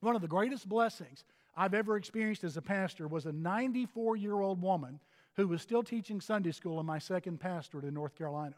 One 0.00 0.16
of 0.16 0.22
the 0.22 0.28
greatest 0.28 0.68
blessings 0.68 1.24
I've 1.56 1.74
ever 1.74 1.96
experienced 1.96 2.44
as 2.44 2.56
a 2.56 2.62
pastor 2.62 3.06
was 3.06 3.26
a 3.26 3.32
94 3.32 4.16
year 4.16 4.40
old 4.40 4.60
woman 4.60 5.00
who 5.36 5.48
was 5.48 5.62
still 5.62 5.82
teaching 5.82 6.20
Sunday 6.20 6.52
school 6.52 6.80
in 6.80 6.86
my 6.86 6.98
second 6.98 7.40
pastorate 7.40 7.84
in 7.84 7.94
North 7.94 8.14
Carolina. 8.14 8.54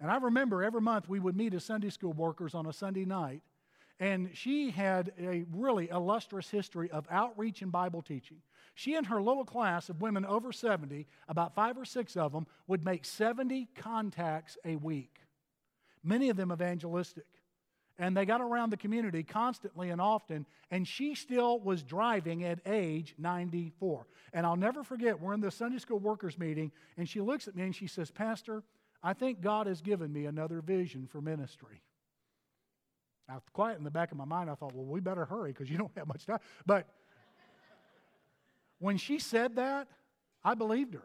And 0.00 0.10
I 0.10 0.16
remember 0.16 0.62
every 0.62 0.80
month 0.80 1.08
we 1.08 1.20
would 1.20 1.36
meet 1.36 1.54
as 1.54 1.64
Sunday 1.64 1.90
school 1.90 2.12
workers 2.12 2.54
on 2.54 2.66
a 2.66 2.72
Sunday 2.72 3.04
night. 3.04 3.42
And 4.00 4.30
she 4.34 4.70
had 4.70 5.12
a 5.20 5.44
really 5.52 5.88
illustrious 5.88 6.50
history 6.50 6.90
of 6.90 7.06
outreach 7.10 7.62
and 7.62 7.70
Bible 7.70 8.02
teaching. 8.02 8.38
She 8.74 8.96
and 8.96 9.06
her 9.06 9.22
little 9.22 9.44
class 9.44 9.88
of 9.88 10.00
women 10.00 10.24
over 10.24 10.52
70, 10.52 11.06
about 11.28 11.54
five 11.54 11.78
or 11.78 11.84
six 11.84 12.16
of 12.16 12.32
them, 12.32 12.46
would 12.66 12.84
make 12.84 13.04
70 13.04 13.68
contacts 13.76 14.58
a 14.64 14.76
week, 14.76 15.20
many 16.02 16.28
of 16.28 16.36
them 16.36 16.50
evangelistic. 16.50 17.26
And 17.96 18.16
they 18.16 18.24
got 18.24 18.40
around 18.40 18.70
the 18.70 18.76
community 18.76 19.22
constantly 19.22 19.90
and 19.90 20.00
often, 20.00 20.46
and 20.72 20.88
she 20.88 21.14
still 21.14 21.60
was 21.60 21.84
driving 21.84 22.42
at 22.42 22.58
age 22.66 23.14
94. 23.18 24.08
And 24.32 24.44
I'll 24.44 24.56
never 24.56 24.82
forget, 24.82 25.20
we're 25.20 25.34
in 25.34 25.40
the 25.40 25.52
Sunday 25.52 25.78
school 25.78 26.00
workers 26.00 26.36
meeting, 26.36 26.72
and 26.96 27.08
she 27.08 27.20
looks 27.20 27.46
at 27.46 27.54
me 27.54 27.62
and 27.62 27.76
she 27.76 27.86
says, 27.86 28.10
Pastor, 28.10 28.64
I 29.00 29.12
think 29.12 29.40
God 29.40 29.68
has 29.68 29.80
given 29.80 30.12
me 30.12 30.26
another 30.26 30.60
vision 30.60 31.06
for 31.06 31.20
ministry. 31.20 31.82
Now, 33.28 33.42
quiet 33.52 33.78
in 33.78 33.84
the 33.84 33.90
back 33.90 34.12
of 34.12 34.18
my 34.18 34.24
mind, 34.24 34.50
I 34.50 34.54
thought, 34.54 34.74
well, 34.74 34.84
we 34.84 35.00
better 35.00 35.24
hurry 35.24 35.52
because 35.52 35.70
you 35.70 35.78
don't 35.78 35.96
have 35.96 36.06
much 36.06 36.26
time. 36.26 36.40
But 36.66 36.86
when 38.78 38.96
she 38.96 39.18
said 39.18 39.56
that, 39.56 39.88
I 40.42 40.54
believed 40.54 40.94
her. 40.94 41.04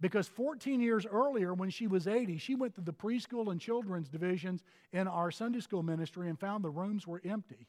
Because 0.00 0.26
14 0.26 0.80
years 0.80 1.04
earlier, 1.04 1.52
when 1.52 1.68
she 1.68 1.86
was 1.86 2.06
80, 2.06 2.38
she 2.38 2.54
went 2.54 2.74
to 2.76 2.80
the 2.80 2.92
preschool 2.92 3.50
and 3.50 3.60
children's 3.60 4.08
divisions 4.08 4.62
in 4.92 5.06
our 5.06 5.30
Sunday 5.30 5.60
school 5.60 5.82
ministry 5.82 6.30
and 6.30 6.40
found 6.40 6.64
the 6.64 6.70
rooms 6.70 7.06
were 7.06 7.20
empty. 7.22 7.68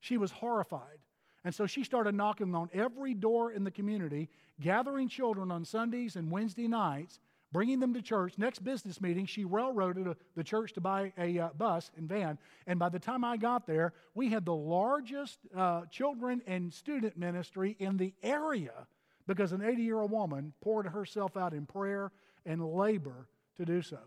She 0.00 0.18
was 0.18 0.32
horrified. 0.32 0.98
And 1.44 1.54
so 1.54 1.66
she 1.66 1.84
started 1.84 2.14
knocking 2.14 2.54
on 2.54 2.68
every 2.72 3.14
door 3.14 3.52
in 3.52 3.62
the 3.62 3.70
community, 3.70 4.28
gathering 4.60 5.08
children 5.08 5.52
on 5.52 5.64
Sundays 5.64 6.16
and 6.16 6.30
Wednesday 6.30 6.66
nights, 6.66 7.20
bringing 7.54 7.78
them 7.78 7.94
to 7.94 8.02
church. 8.02 8.34
Next 8.36 8.64
business 8.64 9.00
meeting, 9.00 9.26
she 9.26 9.44
railroaded 9.44 10.16
the 10.34 10.42
church 10.42 10.72
to 10.72 10.80
buy 10.80 11.12
a 11.16 11.38
uh, 11.38 11.48
bus 11.56 11.92
and 11.96 12.08
van. 12.08 12.36
And 12.66 12.80
by 12.80 12.88
the 12.88 12.98
time 12.98 13.24
I 13.24 13.36
got 13.36 13.64
there, 13.64 13.94
we 14.12 14.28
had 14.28 14.44
the 14.44 14.54
largest 14.54 15.38
uh, 15.56 15.82
children 15.86 16.42
and 16.48 16.74
student 16.74 17.16
ministry 17.16 17.76
in 17.78 17.96
the 17.96 18.12
area 18.24 18.88
because 19.28 19.52
an 19.52 19.62
80 19.62 19.82
year 19.82 20.00
old 20.00 20.10
woman 20.10 20.52
poured 20.60 20.88
herself 20.88 21.36
out 21.36 21.54
in 21.54 21.64
prayer 21.64 22.10
and 22.44 22.60
labor 22.60 23.28
to 23.56 23.64
do 23.64 23.82
so. 23.82 24.00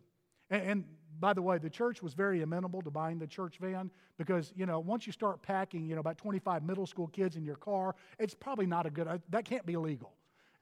And, 0.50 0.62
and 0.64 0.86
by 1.18 1.32
the 1.32 1.42
way, 1.42 1.58
the 1.58 1.70
church 1.70 2.04
was 2.04 2.14
very 2.14 2.42
amenable 2.42 2.82
to 2.82 2.92
buying 2.92 3.18
the 3.18 3.28
church 3.28 3.60
van 3.62 3.90
because, 4.18 4.52
you 4.58 4.66
know, 4.66 4.82
once 4.82 5.08
you 5.08 5.14
start 5.14 5.42
packing, 5.42 5.88
you 5.88 5.96
know, 5.96 6.02
about 6.02 6.18
25 6.18 6.64
middle 6.64 6.86
school 6.86 7.08
kids 7.08 7.38
in 7.38 7.46
your 7.46 7.56
car, 7.56 7.96
it's 8.20 8.36
probably 8.36 8.66
not 8.66 8.86
a 8.86 8.90
good, 8.90 9.08
uh, 9.08 9.20
that 9.30 9.46
can't 9.46 9.66
be 9.66 9.78
legal. 9.78 10.12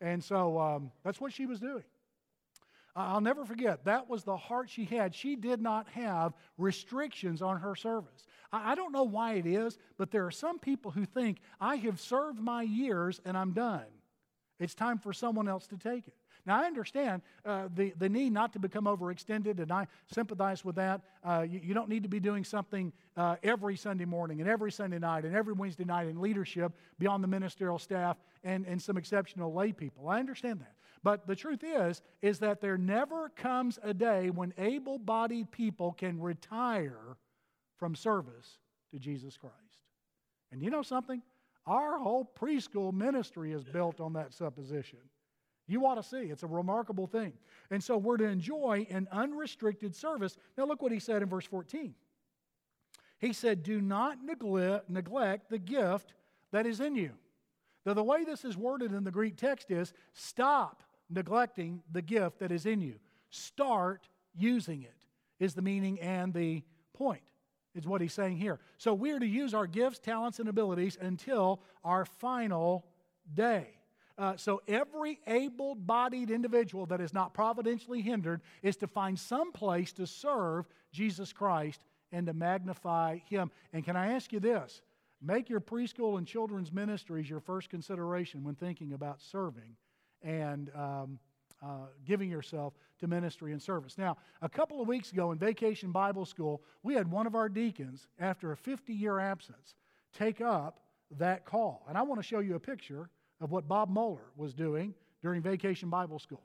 And 0.02 0.24
so 0.24 0.60
um, 0.60 0.91
that's 1.04 1.19
what 1.19 1.34
she 1.34 1.48
was 1.48 1.60
doing. 1.60 1.84
I'll 2.95 3.21
never 3.21 3.43
forget, 3.43 3.84
that 3.86 4.10
was 4.10 4.23
the 4.23 4.38
heart 4.38 4.69
she 4.69 4.86
had. 4.86 5.13
She 5.13 5.36
did 5.36 5.62
not 5.62 5.88
have 5.89 6.34
restrictions 6.58 7.41
on 7.41 7.60
her 7.60 7.75
service. 7.75 8.25
I 8.53 8.73
don't 8.75 8.93
know 8.93 9.03
why 9.03 9.34
it 9.34 9.45
is, 9.45 9.77
but 9.97 10.12
there 10.12 10.25
are 10.25 10.31
some 10.31 10.60
people 10.60 10.91
who 10.91 11.05
think, 11.05 11.39
I 11.60 11.75
have 11.77 11.99
served 11.99 12.39
my 12.39 12.62
years 12.62 13.19
and 13.25 13.38
I'm 13.38 13.51
done. 13.51 13.84
It's 14.60 14.73
time 14.73 14.97
for 14.97 15.12
someone 15.12 15.49
else 15.49 15.67
to 15.67 15.77
take 15.77 16.08
it. 16.08 16.13
Now, 16.45 16.62
I 16.62 16.65
understand 16.65 17.23
uh, 17.43 17.69
the, 17.73 17.91
the 17.97 18.08
need 18.08 18.31
not 18.31 18.53
to 18.53 18.60
become 18.60 18.86
overextended, 18.86 19.60
and 19.60 19.71
I 19.71 19.88
sympathize 20.13 20.63
with 20.63 20.75
that. 20.75 21.01
Uh, 21.23 21.45
you, 21.49 21.60
you, 21.63 21.73
don't 21.73 21.89
need 21.89 22.03
to 22.03 22.10
be 22.10 22.19
doing 22.19 22.43
something 22.43 22.93
uh, 23.17 23.38
every 23.41 23.75
Sunday 23.75 24.05
morning 24.05 24.41
and 24.41 24.49
every 24.49 24.71
Sunday 24.71 24.99
night 24.99 25.25
and 25.25 25.36
every 25.36 25.53
Wednesday 25.53 25.86
night 25.86 26.08
in 26.08 26.21
leadership 26.21 26.71
beyond 26.99 27.23
the 27.23 27.27
ministerial 27.27 27.79
staff 27.79 28.17
and, 28.43 28.65
and 28.67 28.79
some 28.79 28.95
exceptional 28.95 29.53
lay 29.53 29.71
people. 29.71 30.08
I 30.08 30.19
understand 30.19 30.60
that. 30.60 30.75
But 31.06 31.28
the 31.28 31.36
truth 31.36 31.63
is, 31.63 32.02
is 32.24 32.39
that 32.39 32.62
there 32.62 32.80
never 32.80 33.30
comes 33.30 33.78
a 33.84 33.94
day 33.94 34.32
when 34.32 34.56
able-bodied 34.58 35.52
people 35.52 35.91
can 35.94 36.20
retire 36.20 37.18
from 37.78 37.94
service 37.94 38.58
to 38.91 38.98
Jesus 38.98 39.38
Christ. 39.38 39.54
And 40.52 40.63
you 40.63 40.72
know 40.72 40.82
something? 40.82 41.22
Our 41.68 42.00
whole 42.00 42.28
preschool 42.36 42.91
ministry 42.91 43.54
is 43.54 43.63
built 43.63 44.02
on 44.02 44.13
that 44.13 44.34
supposition. 44.34 44.98
You 45.68 45.86
ought 45.86 45.96
to 45.96 46.04
see. 46.04 46.32
It's 46.32 46.41
a 46.41 46.48
remarkable 46.48 47.06
thing. 47.06 47.34
And 47.70 47.84
so 47.84 47.98
we're 47.98 48.18
to 48.18 48.26
enjoy 48.26 48.88
an 48.89 49.08
unrestricted 49.12 49.96
service. 49.96 50.36
Now, 50.58 50.65
look 50.65 50.82
what 50.82 50.91
he 50.91 51.00
said 51.00 51.22
in 51.22 51.30
verse 51.30 51.46
14. 51.46 51.94
He 53.20 53.32
said, 53.32 53.62
Do 53.62 53.80
not 53.80 54.24
neglect, 54.24 54.89
neglect 54.89 55.52
the 55.52 55.60
gift 55.60 56.15
that 56.52 56.65
is 56.65 56.80
in 56.80 56.96
you. 56.96 57.12
Now, 57.86 57.94
the 57.94 58.04
way 58.04 58.24
this 58.24 58.44
is 58.44 58.58
worded 58.58 58.91
in 58.91 59.04
the 59.04 59.12
Greek 59.12 59.38
text 59.38 59.70
is 59.70 59.94
stop 60.12 60.82
neglecting 61.10 61.82
the 61.91 62.02
gift 62.02 62.39
that 62.39 62.52
is 62.52 62.65
in 62.65 62.82
you. 62.82 62.96
Start 63.30 64.08
using 64.34 64.84
it, 64.84 64.96
is 65.39 65.54
the 65.54 65.62
meaning 65.62 66.00
and 66.00 66.34
the 66.34 66.63
point, 66.94 67.22
is 67.74 67.88
what 67.88 68.02
he's 68.02 68.13
saying 68.13 68.38
here. 68.38 68.60
So 68.78 68.94
we're 68.94 69.20
to 69.20 69.28
use 69.28 69.54
our 69.54 69.68
gifts, 69.68 70.00
talents, 70.00 70.39
and 70.39 70.50
abilities 70.50 70.98
until 71.00 71.62
our 71.84 72.06
final 72.06 72.86
day. 73.34 73.68
Uh, 74.18 74.38
so 74.38 74.62
every 74.68 75.20
able 75.28 75.76
bodied 75.76 76.32
individual 76.32 76.86
that 76.86 77.02
is 77.02 77.13
not 77.13 77.34
providentially 77.34 78.02
hindered 78.02 78.41
is 78.63 78.78
to 78.78 78.88
find 78.88 79.20
some 79.20 79.52
place 79.52 79.91
to 79.91 80.08
serve 80.08 80.68
Jesus 80.94 81.34
Christ 81.34 81.82
and 82.13 82.28
to 82.28 82.34
magnify 82.34 83.18
Him. 83.30 83.52
And 83.74 83.84
can 83.84 83.98
I 83.98 84.13
ask 84.13 84.32
you 84.32 84.39
this? 84.39 84.82
Make 85.22 85.50
your 85.50 85.60
preschool 85.60 86.18
and 86.18 86.26
children's 86.26 86.72
ministries 86.72 87.30
your 87.30 87.41
first 87.41 87.70
consideration 87.70 88.44
when 88.44 88.56
thinking 88.56 88.94
about 88.94 89.22
serving 89.22 89.76
and 90.23 90.71
um, 90.75 91.19
uh, 91.63 91.88
giving 92.06 92.30
yourself 92.30 92.73
to 92.99 93.08
ministry 93.08 93.51
and 93.51 93.62
service. 93.62 93.97
Now, 93.97 94.17
a 94.41 94.49
couple 94.49 94.82
of 94.82 94.88
weeks 94.88 95.12
ago 95.12 95.32
in 95.32 95.38
Vacation 95.38 95.91
Bible 95.91 96.25
School, 96.25 96.62
we 96.84 96.93
had 96.93 97.10
one 97.10 97.28
of 97.28 97.36
our 97.36 97.49
deacons, 97.49 98.08
after 98.19 98.51
a 98.51 98.58
50 98.58 98.93
year 98.93 99.19
absence, 99.19 99.75
take 100.13 100.41
up 100.41 100.80
that 101.17 101.45
call. 101.45 101.86
And 101.88 101.97
I 101.97 102.01
want 102.01 102.21
to 102.21 102.28
show 102.28 102.39
you 102.39 102.56
a 102.56 102.60
picture 102.60 103.10
of 103.41 103.51
what 103.51 103.67
Bob 103.67 103.89
Moeller 103.89 104.32
was 104.36 104.54
doing 104.54 104.93
during 105.21 105.41
Vacation 105.41 105.89
Bible 105.89 106.19
School. 106.19 106.43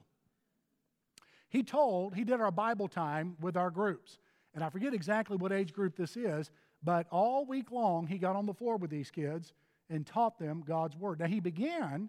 He 1.48 1.62
told, 1.62 2.14
he 2.14 2.24
did 2.24 2.40
our 2.40 2.52
Bible 2.52 2.88
time 2.88 3.36
with 3.40 3.56
our 3.56 3.70
groups. 3.70 4.18
And 4.54 4.64
I 4.64 4.70
forget 4.70 4.94
exactly 4.94 5.36
what 5.36 5.52
age 5.52 5.72
group 5.72 5.96
this 5.96 6.16
is, 6.16 6.50
but 6.82 7.06
all 7.10 7.44
week 7.44 7.70
long 7.70 8.06
he 8.06 8.18
got 8.18 8.36
on 8.36 8.46
the 8.46 8.54
floor 8.54 8.76
with 8.76 8.90
these 8.90 9.10
kids 9.10 9.52
and 9.88 10.06
taught 10.06 10.38
them 10.38 10.62
God's 10.66 10.96
Word. 10.96 11.18
Now, 11.20 11.26
he 11.26 11.40
began 11.40 12.08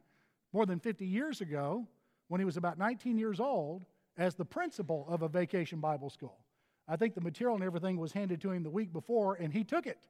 more 0.54 0.66
than 0.66 0.80
50 0.80 1.06
years 1.06 1.42
ago 1.42 1.88
when 2.28 2.40
he 2.40 2.46
was 2.46 2.58
about 2.58 2.78
19 2.78 3.18
years 3.18 3.40
old 3.40 3.86
as 4.18 4.36
the 4.36 4.46
principal 4.46 5.06
of 5.10 5.22
a 5.22 5.28
vacation 5.28 5.80
Bible 5.80 6.10
school. 6.10 6.38
I 6.88 6.96
think 6.96 7.16
the 7.16 7.22
material 7.22 7.56
and 7.56 7.64
everything 7.64 7.98
was 7.98 8.12
handed 8.12 8.42
to 8.42 8.52
him 8.52 8.64
the 8.64 8.70
week 8.70 8.92
before, 8.92 9.36
and 9.36 9.54
he 9.54 9.64
took 9.64 9.88
it 9.88 10.08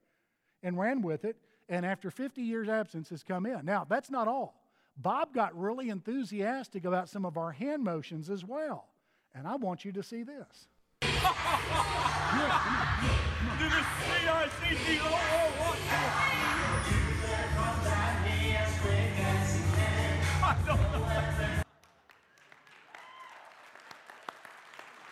and 0.64 0.78
ran 0.78 1.02
with 1.02 1.26
it. 1.26 1.38
And 1.70 1.86
after 1.86 2.10
50 2.10 2.42
years' 2.42 2.70
absence, 2.70 3.10
has 3.10 3.24
come 3.24 3.46
in. 3.46 3.66
Now, 3.66 3.86
that's 3.88 4.10
not 4.10 4.28
all. 4.28 4.62
Bob 4.98 5.34
got 5.34 5.58
really 5.58 5.90
enthusiastic 5.90 6.86
about 6.86 7.08
some 7.08 7.26
of 7.26 7.38
our 7.38 7.52
hand 7.52 7.84
motions 7.84 8.30
as 8.30 8.44
well. 8.44 8.88
And 9.34 9.48
I 9.48 9.56
want 9.56 9.86
you 9.86 9.92
to 9.94 10.04
see 10.04 10.24
this. 10.24 10.68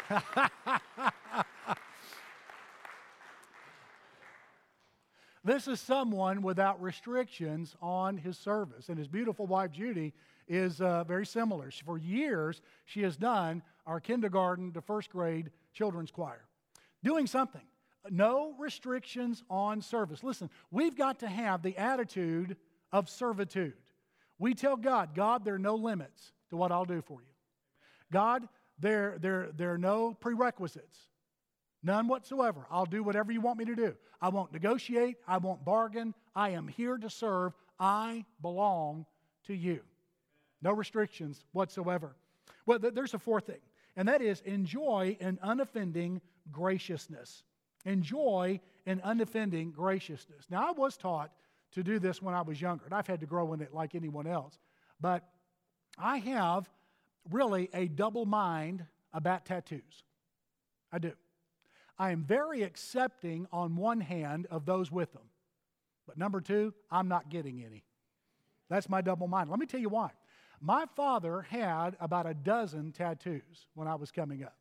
This 5.43 5.67
is 5.67 5.79
someone 5.79 6.41
without 6.41 6.81
restrictions 6.81 7.75
on 7.81 8.17
his 8.17 8.37
service. 8.37 8.89
And 8.89 8.97
his 8.97 9.07
beautiful 9.07 9.47
wife, 9.47 9.71
Judy, 9.71 10.13
is 10.47 10.81
uh, 10.81 11.05
very 11.05 11.25
similar. 11.25 11.71
For 11.71 11.97
years, 11.97 12.61
she 12.85 13.01
has 13.03 13.15
done 13.15 13.63
our 13.85 13.99
kindergarten 13.99 14.73
to 14.73 14.81
first 14.81 15.09
grade 15.09 15.51
children's 15.73 16.11
choir. 16.11 16.45
Doing 17.03 17.25
something. 17.25 17.63
No 18.09 18.53
restrictions 18.59 19.43
on 19.49 19.81
service. 19.81 20.23
Listen, 20.23 20.49
we've 20.71 20.95
got 20.95 21.19
to 21.19 21.27
have 21.27 21.63
the 21.63 21.77
attitude 21.77 22.57
of 22.91 23.09
servitude. 23.09 23.73
We 24.37 24.53
tell 24.53 24.75
God, 24.75 25.15
God, 25.15 25.45
there 25.45 25.55
are 25.55 25.59
no 25.59 25.75
limits 25.75 26.31
to 26.49 26.57
what 26.57 26.71
I'll 26.71 26.85
do 26.85 27.01
for 27.01 27.21
you. 27.21 27.33
God, 28.11 28.47
there, 28.79 29.17
there, 29.19 29.49
there 29.55 29.73
are 29.73 29.77
no 29.77 30.13
prerequisites. 30.13 30.97
None 31.83 32.07
whatsoever. 32.07 32.65
I'll 32.69 32.85
do 32.85 33.03
whatever 33.03 33.31
you 33.31 33.41
want 33.41 33.57
me 33.57 33.65
to 33.65 33.75
do. 33.75 33.95
I 34.21 34.29
won't 34.29 34.51
negotiate. 34.51 35.17
I 35.27 35.37
won't 35.37 35.63
bargain. 35.63 36.13
I 36.35 36.49
am 36.49 36.67
here 36.67 36.97
to 36.97 37.09
serve. 37.09 37.53
I 37.79 38.25
belong 38.41 39.05
to 39.45 39.53
you. 39.53 39.81
No 40.61 40.73
restrictions 40.73 41.45
whatsoever. 41.53 42.15
Well, 42.65 42.79
there's 42.79 43.13
a 43.13 43.19
fourth 43.19 43.45
thing, 43.45 43.61
and 43.95 44.07
that 44.07 44.21
is 44.21 44.41
enjoy 44.41 45.17
an 45.21 45.39
unoffending 45.43 46.19
graciousness. 46.51 47.43
Enjoy 47.85 48.59
an 48.85 49.01
unoffending 49.05 49.71
graciousness. 49.71 50.45
Now, 50.49 50.67
I 50.67 50.71
was 50.71 50.97
taught 50.97 51.31
to 51.71 51.83
do 51.83 51.97
this 51.97 52.21
when 52.21 52.35
I 52.35 52.41
was 52.41 52.61
younger, 52.61 52.85
and 52.85 52.93
I've 52.93 53.07
had 53.07 53.21
to 53.21 53.25
grow 53.25 53.53
in 53.53 53.61
it 53.61 53.73
like 53.73 53.95
anyone 53.95 54.27
else. 54.27 54.59
But 54.99 55.23
I 55.97 56.17
have 56.17 56.69
really 57.29 57.69
a 57.73 57.87
double 57.87 58.25
mind 58.25 58.85
about 59.13 59.45
tattoos. 59.45 60.03
I 60.91 60.99
do. 60.99 61.13
I 61.97 62.11
am 62.11 62.23
very 62.23 62.63
accepting 62.63 63.47
on 63.51 63.75
one 63.75 63.99
hand 63.99 64.47
of 64.49 64.65
those 64.65 64.91
with 64.91 65.11
them. 65.13 65.29
But 66.07 66.17
number 66.17 66.41
two, 66.41 66.73
I'm 66.89 67.07
not 67.07 67.29
getting 67.29 67.63
any. 67.63 67.83
That's 68.69 68.89
my 68.89 69.01
double 69.01 69.27
mind. 69.27 69.49
Let 69.49 69.59
me 69.59 69.65
tell 69.65 69.79
you 69.79 69.89
why. 69.89 70.11
My 70.61 70.85
father 70.95 71.41
had 71.41 71.95
about 71.99 72.25
a 72.25 72.33
dozen 72.33 72.91
tattoos 72.91 73.67
when 73.73 73.87
I 73.87 73.95
was 73.95 74.11
coming 74.11 74.43
up. 74.43 74.57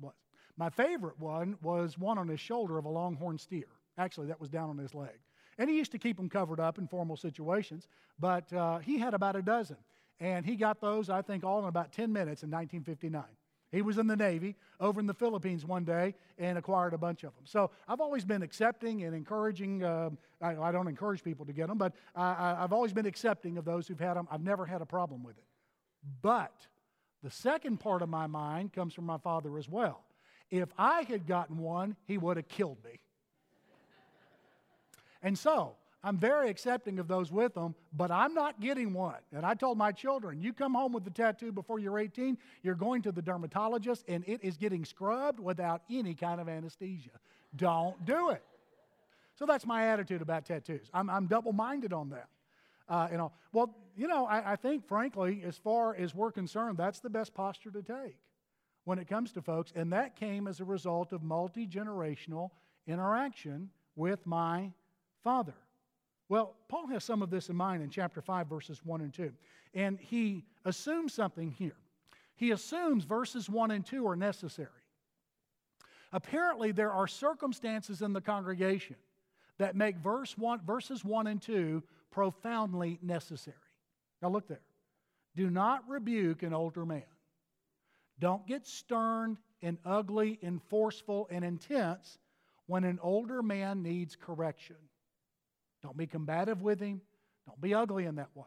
Was. 0.00 0.14
My 0.56 0.70
favorite 0.70 1.18
one 1.18 1.56
was 1.62 1.98
one 1.98 2.18
on 2.18 2.28
his 2.28 2.40
shoulder 2.40 2.78
of 2.78 2.84
a 2.84 2.88
longhorn 2.88 3.38
steer. 3.38 3.68
Actually, 3.96 4.26
that 4.28 4.40
was 4.40 4.48
down 4.48 4.70
on 4.70 4.78
his 4.78 4.94
leg. 4.94 5.18
And 5.58 5.68
he 5.68 5.76
used 5.76 5.92
to 5.92 5.98
keep 5.98 6.16
them 6.16 6.28
covered 6.28 6.60
up 6.60 6.78
in 6.78 6.86
formal 6.86 7.16
situations, 7.16 7.88
but 8.18 8.50
uh, 8.52 8.78
he 8.78 8.98
had 8.98 9.14
about 9.14 9.36
a 9.36 9.42
dozen. 9.42 9.76
And 10.20 10.44
he 10.44 10.54
got 10.56 10.80
those, 10.80 11.08
I 11.08 11.22
think, 11.22 11.44
all 11.44 11.60
in 11.60 11.64
about 11.64 11.92
10 11.92 12.12
minutes 12.12 12.42
in 12.42 12.50
1959. 12.50 13.24
He 13.72 13.82
was 13.82 13.98
in 13.98 14.06
the 14.06 14.16
Navy 14.16 14.56
over 14.80 15.00
in 15.00 15.06
the 15.06 15.14
Philippines 15.14 15.64
one 15.64 15.84
day 15.84 16.14
and 16.38 16.58
acquired 16.58 16.92
a 16.92 16.98
bunch 16.98 17.22
of 17.22 17.34
them. 17.36 17.44
So 17.46 17.70
I've 17.88 18.00
always 18.00 18.24
been 18.24 18.42
accepting 18.42 19.04
and 19.04 19.14
encouraging. 19.14 19.84
Uh, 19.84 20.10
I, 20.42 20.56
I, 20.56 20.72
don't 20.72 20.88
encourage 20.88 21.22
people 21.22 21.46
to 21.46 21.52
get 21.52 21.68
them, 21.68 21.78
but 21.78 21.94
I, 22.14 22.56
I've 22.58 22.72
always 22.72 22.92
been 22.92 23.06
accepting 23.06 23.58
of 23.58 23.64
those 23.64 23.86
who've 23.86 24.00
had 24.00 24.14
them. 24.14 24.26
I've 24.30 24.42
never 24.42 24.66
had 24.66 24.82
a 24.82 24.86
problem 24.86 25.22
with 25.22 25.38
it. 25.38 25.44
But 26.20 26.66
the 27.22 27.30
second 27.30 27.78
part 27.78 28.02
of 28.02 28.08
my 28.08 28.26
mind 28.26 28.72
comes 28.72 28.92
from 28.92 29.06
my 29.06 29.18
father 29.18 29.56
as 29.56 29.68
well. 29.68 30.04
If 30.50 30.70
I 30.76 31.02
had 31.02 31.26
gotten 31.26 31.58
one, 31.58 31.94
he 32.06 32.18
would 32.18 32.36
have 32.38 32.48
killed 32.48 32.78
me. 32.84 32.98
and 35.22 35.38
so 35.38 35.76
I'm 36.02 36.16
very 36.16 36.48
accepting 36.48 36.98
of 36.98 37.08
those 37.08 37.30
with 37.30 37.54
them, 37.54 37.74
but 37.92 38.10
I'm 38.10 38.32
not 38.32 38.60
getting 38.60 38.94
one. 38.94 39.18
And 39.32 39.44
I 39.44 39.54
told 39.54 39.76
my 39.76 39.92
children, 39.92 40.40
you 40.40 40.52
come 40.54 40.72
home 40.72 40.92
with 40.92 41.04
the 41.04 41.10
tattoo 41.10 41.52
before 41.52 41.78
you're 41.78 41.98
18, 41.98 42.38
you're 42.62 42.74
going 42.74 43.02
to 43.02 43.12
the 43.12 43.20
dermatologist, 43.20 44.04
and 44.08 44.24
it 44.26 44.42
is 44.42 44.56
getting 44.56 44.84
scrubbed 44.86 45.38
without 45.40 45.82
any 45.90 46.14
kind 46.14 46.40
of 46.40 46.48
anesthesia. 46.48 47.10
Don't 47.54 48.02
do 48.06 48.30
it. 48.30 48.42
So 49.34 49.44
that's 49.44 49.66
my 49.66 49.88
attitude 49.88 50.22
about 50.22 50.46
tattoos. 50.46 50.88
I'm, 50.94 51.10
I'm 51.10 51.26
double 51.26 51.52
minded 51.52 51.92
on 51.92 52.10
that. 52.10 52.28
Uh, 52.88 53.08
you 53.12 53.18
know, 53.18 53.32
well, 53.52 53.74
you 53.96 54.08
know, 54.08 54.26
I, 54.26 54.52
I 54.52 54.56
think, 54.56 54.86
frankly, 54.86 55.42
as 55.46 55.56
far 55.56 55.94
as 55.94 56.14
we're 56.14 56.32
concerned, 56.32 56.78
that's 56.78 57.00
the 57.00 57.10
best 57.10 57.34
posture 57.34 57.70
to 57.70 57.82
take. 57.82 58.16
when 58.84 58.98
it 58.98 59.06
comes 59.06 59.32
to 59.32 59.42
folks, 59.42 59.72
and 59.76 59.92
that 59.92 60.16
came 60.16 60.48
as 60.48 60.60
a 60.60 60.64
result 60.64 61.12
of 61.12 61.22
multi 61.22 61.66
generational 61.66 62.50
interaction 62.86 63.70
with 63.96 64.26
my 64.26 64.72
father. 65.22 65.54
Well, 66.30 66.54
Paul 66.68 66.86
has 66.86 67.02
some 67.02 67.22
of 67.22 67.30
this 67.30 67.48
in 67.48 67.56
mind 67.56 67.82
in 67.82 67.90
chapter 67.90 68.22
5, 68.22 68.46
verses 68.46 68.80
1 68.84 69.00
and 69.00 69.12
2. 69.12 69.32
And 69.74 69.98
he 69.98 70.44
assumes 70.64 71.12
something 71.12 71.50
here. 71.50 71.76
He 72.36 72.52
assumes 72.52 73.02
verses 73.02 73.50
1 73.50 73.72
and 73.72 73.84
2 73.84 74.06
are 74.06 74.14
necessary. 74.14 74.68
Apparently, 76.12 76.70
there 76.70 76.92
are 76.92 77.08
circumstances 77.08 78.00
in 78.00 78.12
the 78.12 78.20
congregation 78.20 78.94
that 79.58 79.74
make 79.74 79.96
verse 79.96 80.38
one, 80.38 80.60
verses 80.64 81.04
1 81.04 81.26
and 81.26 81.42
2 81.42 81.82
profoundly 82.12 83.00
necessary. 83.02 83.56
Now, 84.22 84.28
look 84.28 84.46
there. 84.46 84.62
Do 85.34 85.50
not 85.50 85.88
rebuke 85.88 86.44
an 86.44 86.54
older 86.54 86.86
man. 86.86 87.02
Don't 88.20 88.46
get 88.46 88.68
stern 88.68 89.36
and 89.62 89.78
ugly 89.84 90.38
and 90.42 90.62
forceful 90.62 91.26
and 91.28 91.44
intense 91.44 92.18
when 92.66 92.84
an 92.84 93.00
older 93.02 93.42
man 93.42 93.82
needs 93.82 94.14
correction. 94.14 94.76
Don't 95.82 95.96
be 95.96 96.06
combative 96.06 96.62
with 96.62 96.80
him. 96.80 97.00
Don't 97.46 97.60
be 97.60 97.74
ugly 97.74 98.04
in 98.04 98.16
that 98.16 98.28
way. 98.34 98.46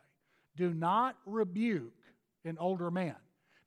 Do 0.55 0.73
not 0.73 1.15
rebuke 1.25 1.99
an 2.45 2.57
older 2.59 2.91
man. 2.91 3.15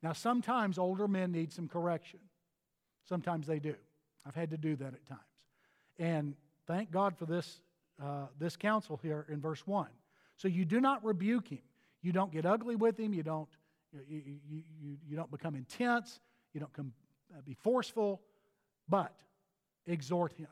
Now, 0.02 0.12
sometimes 0.12 0.78
older 0.78 1.08
men 1.08 1.32
need 1.32 1.52
some 1.52 1.68
correction. 1.68 2.20
Sometimes 3.08 3.46
they 3.46 3.58
do. 3.58 3.74
I've 4.26 4.34
had 4.34 4.50
to 4.50 4.56
do 4.56 4.76
that 4.76 4.94
at 4.94 5.06
times. 5.06 5.20
And 5.98 6.34
thank 6.66 6.90
God 6.90 7.16
for 7.16 7.26
this, 7.26 7.60
uh, 8.02 8.26
this 8.38 8.56
counsel 8.56 8.98
here 9.02 9.26
in 9.28 9.40
verse 9.40 9.66
1. 9.66 9.86
So 10.36 10.48
you 10.48 10.64
do 10.64 10.80
not 10.80 11.04
rebuke 11.04 11.48
him. 11.48 11.62
You 12.02 12.12
don't 12.12 12.30
get 12.30 12.44
ugly 12.44 12.76
with 12.76 12.98
him. 12.98 13.14
You 13.14 13.22
don't, 13.22 13.48
you, 14.08 14.22
you, 14.48 14.62
you, 14.80 14.96
you 15.08 15.16
don't 15.16 15.30
become 15.30 15.54
intense. 15.54 16.20
You 16.52 16.60
don't 16.60 16.72
come, 16.72 16.92
uh, 17.34 17.40
be 17.44 17.54
forceful, 17.54 18.20
but 18.88 19.14
exhort 19.86 20.32
him 20.32 20.48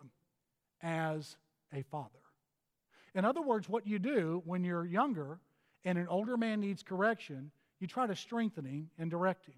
as 0.83 1.37
a 1.73 1.83
father. 1.83 2.24
In 3.15 3.25
other 3.25 3.43
words, 3.43 3.69
what 3.69 3.87
you 3.87 3.99
do 3.99 4.43
when 4.45 4.65
you're 4.65 4.85
younger 4.85 5.39
and 5.85 5.99
an 5.99 6.09
older 6.09 6.37
man 6.37 6.61
needs 6.61 6.83
correction, 6.83 7.51
you 7.79 7.87
try 7.87 8.07
to 8.07 8.17
strengthen 8.17 8.65
him 8.65 8.91
and 8.99 9.11
direct 9.11 9.47
him. 9.47 9.55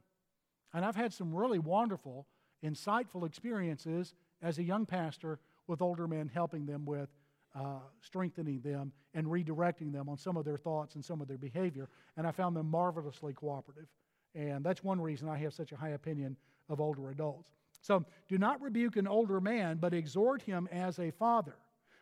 And 0.74 0.84
I've 0.84 0.96
had 0.96 1.12
some 1.12 1.34
really 1.34 1.58
wonderful, 1.58 2.26
insightful 2.64 3.26
experiences 3.26 4.14
as 4.42 4.58
a 4.58 4.62
young 4.62 4.84
pastor 4.84 5.38
with 5.66 5.80
older 5.80 6.06
men, 6.06 6.30
helping 6.32 6.66
them 6.66 6.84
with 6.84 7.08
uh, 7.54 7.78
strengthening 8.02 8.60
them 8.60 8.92
and 9.14 9.26
redirecting 9.26 9.92
them 9.92 10.08
on 10.08 10.18
some 10.18 10.36
of 10.36 10.44
their 10.44 10.58
thoughts 10.58 10.94
and 10.94 11.04
some 11.04 11.22
of 11.22 11.28
their 11.28 11.38
behavior. 11.38 11.88
And 12.16 12.26
I 12.26 12.32
found 12.32 12.54
them 12.54 12.70
marvelously 12.70 13.32
cooperative. 13.32 13.88
And 14.34 14.62
that's 14.62 14.84
one 14.84 15.00
reason 15.00 15.28
I 15.28 15.38
have 15.38 15.54
such 15.54 15.72
a 15.72 15.76
high 15.76 15.90
opinion 15.90 16.36
of 16.68 16.80
older 16.80 17.10
adults. 17.10 17.50
So 17.80 18.04
do 18.28 18.36
not 18.36 18.60
rebuke 18.60 18.96
an 18.96 19.06
older 19.06 19.40
man, 19.40 19.78
but 19.78 19.94
exhort 19.94 20.42
him 20.42 20.68
as 20.70 20.98
a 20.98 21.10
father. 21.10 21.56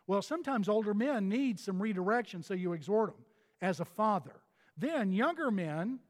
Well, 0.06 0.22
sometimes 0.22 0.68
older 0.68 0.94
men 0.94 1.28
need 1.28 1.58
some 1.58 1.80
redirection, 1.80 2.42
so 2.42 2.54
you 2.54 2.72
exhort 2.72 3.14
them 3.14 3.24
as 3.60 3.80
a 3.80 3.84
father. 3.84 4.34
Then 4.76 5.12
younger 5.12 5.50
men 5.50 6.00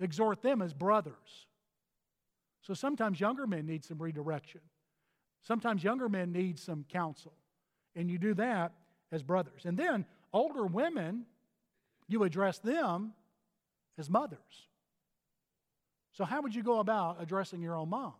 exhort 0.00 0.42
them 0.42 0.60
as 0.60 0.74
brothers. 0.74 1.46
So 2.62 2.74
sometimes 2.74 3.20
younger 3.20 3.46
men 3.46 3.66
need 3.66 3.84
some 3.84 3.98
redirection. 3.98 4.60
Sometimes 5.42 5.84
younger 5.84 6.08
men 6.08 6.32
need 6.32 6.58
some 6.58 6.84
counsel. 6.88 7.32
And 7.94 8.10
you 8.10 8.18
do 8.18 8.34
that 8.34 8.72
as 9.12 9.22
brothers. 9.22 9.64
And 9.64 9.78
then 9.78 10.04
older 10.32 10.66
women, 10.66 11.24
you 12.08 12.24
address 12.24 12.58
them 12.58 13.12
as 13.96 14.10
mothers. 14.10 14.68
So, 16.12 16.24
how 16.24 16.42
would 16.42 16.54
you 16.54 16.62
go 16.62 16.80
about 16.80 17.18
addressing 17.20 17.60
your 17.62 17.76
own 17.76 17.90
mom? 17.90 18.14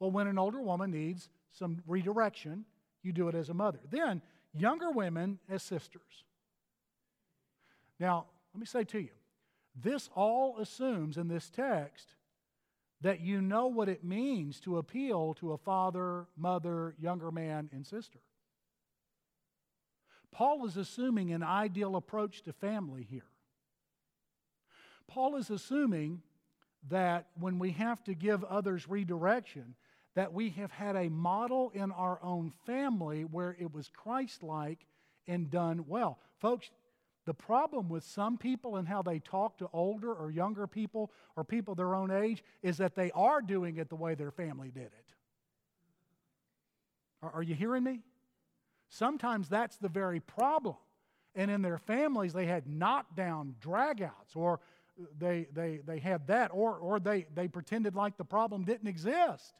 Well, 0.00 0.10
when 0.10 0.26
an 0.26 0.38
older 0.38 0.60
woman 0.60 0.90
needs 0.90 1.28
some 1.52 1.82
redirection, 1.86 2.64
you 3.02 3.12
do 3.12 3.28
it 3.28 3.34
as 3.34 3.48
a 3.48 3.54
mother. 3.54 3.80
Then, 3.90 4.22
younger 4.54 4.90
women 4.90 5.38
as 5.48 5.62
sisters. 5.62 6.24
Now, 8.00 8.26
let 8.54 8.60
me 8.60 8.66
say 8.66 8.84
to 8.84 8.98
you, 8.98 9.10
this 9.80 10.08
all 10.14 10.58
assumes 10.58 11.16
in 11.16 11.28
this 11.28 11.50
text 11.50 12.14
that 13.00 13.20
you 13.20 13.40
know 13.40 13.66
what 13.68 13.88
it 13.88 14.02
means 14.02 14.58
to 14.60 14.78
appeal 14.78 15.34
to 15.34 15.52
a 15.52 15.58
father, 15.58 16.26
mother, 16.36 16.94
younger 16.98 17.30
man, 17.30 17.70
and 17.72 17.86
sister. 17.86 18.18
Paul 20.32 20.66
is 20.66 20.76
assuming 20.76 21.32
an 21.32 21.42
ideal 21.42 21.96
approach 21.96 22.42
to 22.42 22.52
family 22.52 23.06
here. 23.08 23.22
Paul 25.06 25.36
is 25.36 25.48
assuming 25.48 26.22
that 26.88 27.28
when 27.38 27.58
we 27.58 27.72
have 27.72 28.02
to 28.04 28.14
give 28.14 28.44
others 28.44 28.88
redirection, 28.88 29.74
that 30.18 30.32
we 30.32 30.50
have 30.50 30.72
had 30.72 30.96
a 30.96 31.08
model 31.08 31.70
in 31.76 31.92
our 31.92 32.18
own 32.24 32.52
family 32.66 33.22
where 33.22 33.54
it 33.60 33.72
was 33.72 33.88
Christ 33.94 34.42
like 34.42 34.84
and 35.28 35.48
done 35.48 35.84
well. 35.86 36.18
Folks, 36.40 36.72
the 37.24 37.34
problem 37.34 37.88
with 37.88 38.02
some 38.02 38.36
people 38.36 38.74
and 38.74 38.88
how 38.88 39.00
they 39.00 39.20
talk 39.20 39.58
to 39.58 39.68
older 39.72 40.12
or 40.12 40.32
younger 40.32 40.66
people 40.66 41.12
or 41.36 41.44
people 41.44 41.76
their 41.76 41.94
own 41.94 42.10
age 42.10 42.42
is 42.64 42.78
that 42.78 42.96
they 42.96 43.12
are 43.12 43.40
doing 43.40 43.76
it 43.76 43.90
the 43.90 43.94
way 43.94 44.16
their 44.16 44.32
family 44.32 44.72
did 44.74 44.86
it. 44.86 45.14
Are, 47.22 47.34
are 47.34 47.42
you 47.44 47.54
hearing 47.54 47.84
me? 47.84 48.00
Sometimes 48.88 49.48
that's 49.48 49.76
the 49.76 49.88
very 49.88 50.18
problem. 50.18 50.74
And 51.36 51.48
in 51.48 51.62
their 51.62 51.78
families, 51.78 52.32
they 52.32 52.46
had 52.46 52.66
knockdown 52.66 53.54
dragouts, 53.60 54.34
or 54.34 54.58
they, 55.16 55.46
they, 55.52 55.78
they 55.86 56.00
had 56.00 56.26
that, 56.26 56.50
or, 56.52 56.74
or 56.74 56.98
they, 56.98 57.26
they 57.36 57.46
pretended 57.46 57.94
like 57.94 58.16
the 58.16 58.24
problem 58.24 58.64
didn't 58.64 58.88
exist, 58.88 59.54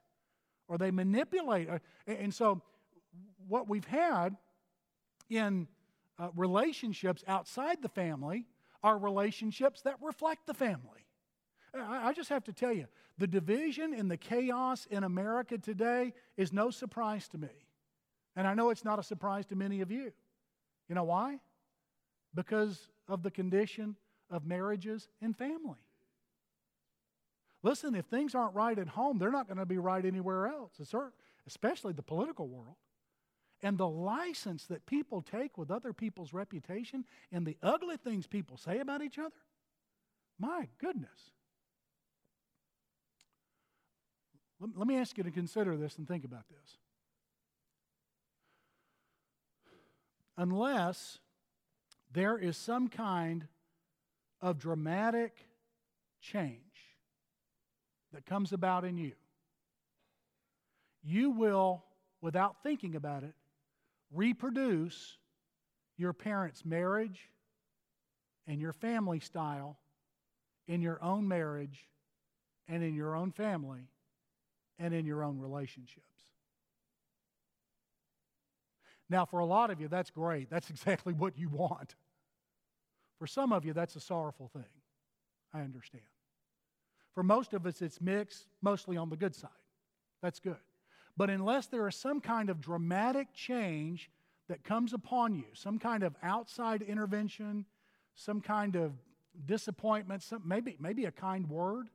or 0.69 0.79
they 0.79 0.91
manipulate. 0.91 1.69
And 2.07 2.33
so, 2.33 2.63
what 3.49 3.69
we've 3.69 3.87
had 3.87 4.37
in 5.31 5.67
uh, 6.19 6.29
relationships 6.37 7.25
outside 7.27 7.83
the 7.83 7.89
family 7.89 8.47
are 8.83 8.99
relationships 8.99 9.83
that 9.83 9.97
reflect 10.03 10.47
the 10.47 10.55
family. 10.55 11.07
I, 11.75 12.09
I 12.09 12.13
just 12.13 12.29
have 12.29 12.45
to 12.45 12.53
tell 12.53 12.73
you, 12.73 12.87
the 13.17 13.27
division 13.27 13.95
and 13.95 14.11
the 14.11 14.17
chaos 14.17 14.87
in 14.91 15.05
America 15.05 15.59
today 15.59 16.13
is 16.37 16.53
no 16.53 16.71
surprise 16.71 17.29
to 17.29 17.39
me. 17.39 17.49
And 18.37 18.47
I 18.47 18.55
know 18.55 18.71
it's 18.71 18.85
not 18.85 18.99
a 18.99 19.03
surprise 19.03 19.47
to 19.47 19.57
many 19.57 19.81
of 19.81 19.91
you. 19.91 20.13
You 20.89 20.95
know 20.95 21.05
why? 21.05 21.41
Because 22.35 22.91
of 23.09 23.23
the 23.23 23.31
condition 23.31 23.97
of 24.31 24.47
marriages 24.47 25.09
and 25.21 25.37
family. 25.37 25.79
Listen, 27.63 27.95
if 27.95 28.07
things 28.07 28.35
aren't 28.35 28.55
right 28.55 28.79
at 28.79 28.89
home, 28.89 29.19
they're 29.19 29.33
not 29.33 29.49
going 29.49 29.59
to 29.59 29.67
be 29.67 29.79
right 29.79 30.05
anywhere 30.05 30.47
else, 30.47 30.81
especially 31.47 31.93
the 31.93 32.03
political 32.03 32.49
world 32.49 32.77
and 33.63 33.77
the 33.77 33.89
license 33.89 34.67
that 34.67 34.87
people 34.87 35.23
take 35.23 35.59
with 35.59 35.71
other 35.71 35.93
people's 35.93 36.33
reputation 36.33 37.05
and 37.33 37.45
the 37.45 37.57
ugly 37.63 37.97
things 37.97 38.27
people 38.27 38.57
say 38.57 38.79
about 38.79 39.03
each 39.03 39.19
other, 39.19 39.35
my 40.39 40.69
goodness. 40.79 41.33
Let, 44.61 44.89
me 44.89 44.97
ask 44.97 45.17
you 45.17 45.25
to 45.25 45.31
consider 45.31 45.77
this 45.77 45.99
and 45.99 46.09
think 46.09 46.25
about 46.25 46.49
this. 46.49 46.79
Unless 50.37 51.19
there 52.13 52.37
is 52.39 52.57
some 52.57 52.89
kind 52.89 53.47
of 54.41 54.59
dramatic 54.59 55.37
change 56.21 56.68
that 58.13 58.27
comes 58.27 58.53
about 58.53 58.85
in 58.85 58.97
you, 58.97 59.13
you 61.03 61.31
will, 61.31 61.85
without 62.21 62.63
thinking 62.63 62.95
about 62.97 63.23
it, 63.23 63.35
reproduce 64.13 65.17
your 65.97 66.13
parents' 66.13 66.65
marriage 66.65 67.31
and 68.47 68.61
your 68.61 68.73
family 68.73 69.21
style 69.21 69.79
in 70.67 70.81
your 70.81 71.03
own 71.03 71.27
marriage 71.29 71.89
and 72.69 72.83
in 72.83 72.95
your 72.95 73.15
own 73.15 73.31
family 73.31 73.89
and 74.79 74.95
in 74.95 75.05
your 75.05 75.23
own 75.23 75.39
relationships. 75.39 76.05
Now, 79.11 79.25
for 79.25 79.41
a 79.41 79.47
lot 79.47 79.71
of 79.71 79.81
you, 79.81 79.89
that's 79.89 80.11
great. 80.11 80.51
That's 80.51 80.71
exactly 80.71 81.13
what 81.13 81.39
you 81.39 81.49
want. 81.49 81.95
For 83.19 83.27
some 83.27 83.53
of 83.53 83.65
you, 83.65 83.73
that's 83.73 83.97
a 83.97 84.01
sorrowful 84.01 84.49
thing. 84.49 84.65
I 85.53 85.61
understand. 85.61 86.05
For 87.19 87.25
most 87.25 87.53
of 87.53 87.67
us, 87.67 87.83
it's 87.83 88.01
mixed, 88.01 88.47
mostly 88.63 88.97
on 88.97 89.11
the 89.11 89.17
good 89.17 89.35
side. 89.35 89.51
That's 90.23 90.39
good. 90.39 90.61
But 91.17 91.31
unless 91.31 91.67
there 91.67 91.89
is 91.89 91.97
some 91.97 92.21
kind 92.21 92.49
of 92.49 92.61
dramatic 92.61 93.35
change 93.35 94.09
that 94.49 94.63
comes 94.63 94.93
upon 94.93 95.35
you, 95.35 95.47
some 95.53 95.81
kind 95.81 96.05
of 96.05 96.15
outside 96.23 96.81
intervention, 96.81 97.65
some 98.15 98.41
kind 98.41 98.77
of 98.77 98.93
disappointment, 99.47 100.23
some, 100.23 100.43
maybe, 100.47 100.77
maybe 100.79 101.07
a 101.07 101.11
kind 101.11 101.51
word, 101.51 101.89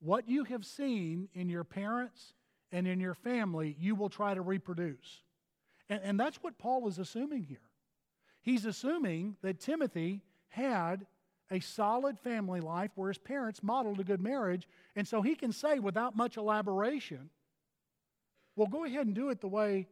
what 0.00 0.28
you 0.28 0.42
have 0.42 0.64
seen 0.64 1.28
in 1.32 1.48
your 1.48 1.62
parents 1.62 2.34
and 2.72 2.88
in 2.88 2.98
your 2.98 3.14
family, 3.14 3.76
you 3.78 3.94
will 3.94 4.10
try 4.10 4.34
to 4.34 4.40
reproduce. 4.40 5.22
And, 5.88 6.00
and 6.02 6.18
that's 6.18 6.38
what 6.38 6.58
Paul 6.58 6.88
is 6.88 6.98
assuming 6.98 7.44
here. 7.44 7.70
He's 8.42 8.64
assuming 8.64 9.36
that 9.42 9.60
Timothy 9.60 10.22
had 10.48 11.06
a 11.50 11.60
solid 11.60 12.18
family 12.20 12.60
life 12.60 12.90
where 12.94 13.08
his 13.08 13.18
parents 13.18 13.62
modeled 13.62 14.00
a 14.00 14.04
good 14.04 14.20
marriage. 14.20 14.66
And 14.96 15.06
so 15.06 15.22
he 15.22 15.34
can 15.34 15.52
say 15.52 15.78
without 15.78 16.16
much 16.16 16.36
elaboration, 16.36 17.30
well, 18.56 18.68
go 18.68 18.84
ahead 18.84 19.06
and 19.06 19.14
do 19.14 19.30
it 19.30 19.40
the 19.40 19.48
way 19.48 19.88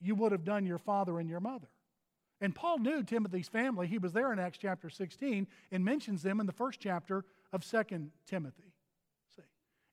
you 0.00 0.14
would 0.14 0.32
have 0.32 0.44
done 0.44 0.66
your 0.66 0.78
father 0.78 1.18
and 1.18 1.28
your 1.28 1.40
mother. 1.40 1.68
And 2.40 2.54
Paul 2.54 2.78
knew 2.78 3.02
Timothy's 3.02 3.48
family. 3.48 3.88
He 3.88 3.98
was 3.98 4.12
there 4.12 4.32
in 4.32 4.38
Acts 4.38 4.58
chapter 4.58 4.88
16 4.88 5.46
and 5.72 5.84
mentions 5.84 6.22
them 6.22 6.38
in 6.38 6.46
the 6.46 6.52
first 6.52 6.78
chapter 6.78 7.24
of 7.52 7.68
2 7.68 8.10
Timothy. 8.26 8.72
See? 9.34 9.42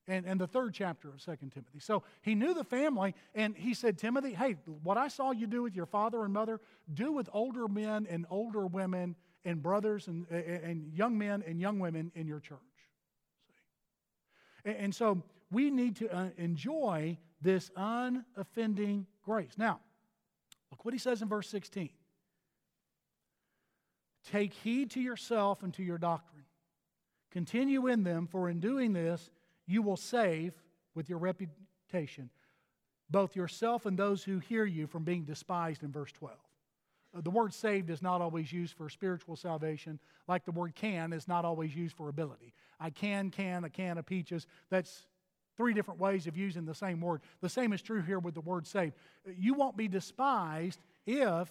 And, 0.08 0.26
and 0.28 0.39
the 0.39 0.45
third 0.45 0.74
chapter 0.74 1.10
of 1.10 1.24
2 1.24 1.32
Timothy. 1.52 1.80
So 1.80 2.04
he 2.21 2.36
knew 2.36 2.54
the 2.54 2.63
family, 2.63 3.15
and 3.34 3.56
he 3.56 3.74
said, 3.74 3.98
Timothy, 3.98 4.34
hey, 4.34 4.58
what 4.84 4.98
I 4.98 5.08
saw 5.08 5.32
you 5.32 5.48
do 5.48 5.63
with 5.63 5.76
your 5.76 5.88
father 5.88 6.24
and 6.24 6.34
mother, 6.34 6.62
do 6.93 7.12
with 7.12 7.30
older 7.34 7.67
men 7.67 8.06
and 8.08 8.28
older 8.30 8.67
women 8.67 9.15
and 9.45 9.62
brothers 9.62 10.08
and, 10.08 10.27
and 10.29 10.91
young 10.93 11.17
men 11.17 11.43
and 11.47 11.62
young 11.62 11.79
women 11.79 12.12
in 12.15 12.27
your 12.27 12.39
church. 12.39 12.60
See? 14.65 14.71
And, 14.71 14.93
so 14.93 15.23
we 15.51 15.69
need 15.69 15.95
to 15.97 16.13
uh, 16.13 16.29
enjoy 16.38 17.17
this 17.41 17.71
unoffending 17.77 19.05
grace. 19.23 19.53
Now, 19.58 19.79
look 20.71 20.84
what 20.84 20.93
he 20.93 20.99
says 20.99 21.21
in 21.21 21.29
verse 21.29 21.47
16. 21.49 21.89
Take 24.31 24.53
heed 24.53 24.91
to 24.91 24.99
yourself 24.99 25.62
and 25.62 25.73
to 25.75 25.84
your 25.84 25.99
doctrine. 25.99 26.45
Continue 27.31 27.88
in 27.88 28.03
them, 28.03 28.27
for 28.27 28.49
in 28.49 28.60
doing 28.60 28.93
this, 28.93 29.29
you 29.67 29.81
will 29.81 29.97
save 29.97 30.53
with 30.95 31.10
your 31.10 31.19
reputation 31.19 32.29
both 33.10 33.36
yourself 33.36 33.86
and 33.86 33.97
those 33.97 34.23
who 34.23 34.39
hear 34.39 34.65
you 34.65 34.88
from 34.88 35.03
being 35.03 35.23
despised 35.23 35.84
in 35.84 35.91
verse 35.91 36.12
12. 36.12 36.36
Uh, 37.15 37.21
the 37.21 37.30
word 37.30 37.54
saved 37.54 37.89
is 37.89 38.01
not 38.01 38.21
always 38.21 38.51
used 38.51 38.75
for 38.75 38.89
spiritual 38.89 39.36
salvation, 39.36 39.99
like 40.28 40.43
the 40.45 40.51
word 40.51 40.75
can 40.75 41.13
is 41.13 41.28
not 41.28 41.45
always 41.45 41.75
used 41.75 41.95
for 41.95 42.10
ability. 42.10 42.54
I 42.80 42.89
can, 42.89 43.30
can, 43.30 43.63
a 43.63 43.69
can 43.69 43.97
of 43.97 44.06
peaches. 44.06 44.47
That's 44.69 45.06
three 45.56 45.73
different 45.73 45.99
ways 45.99 46.28
of 46.28 46.36
using 46.36 46.65
the 46.65 46.75
same 46.75 46.99
word. 46.99 47.21
The 47.41 47.49
same 47.49 47.71
is 47.71 47.82
true 47.82 48.01
here 48.01 48.19
with 48.19 48.34
the 48.34 48.41
word 48.41 48.67
saved. 48.67 48.95
You 49.38 49.54
won't 49.54 49.78
be 49.78 49.88
despised 49.88 50.80
if 51.06 51.49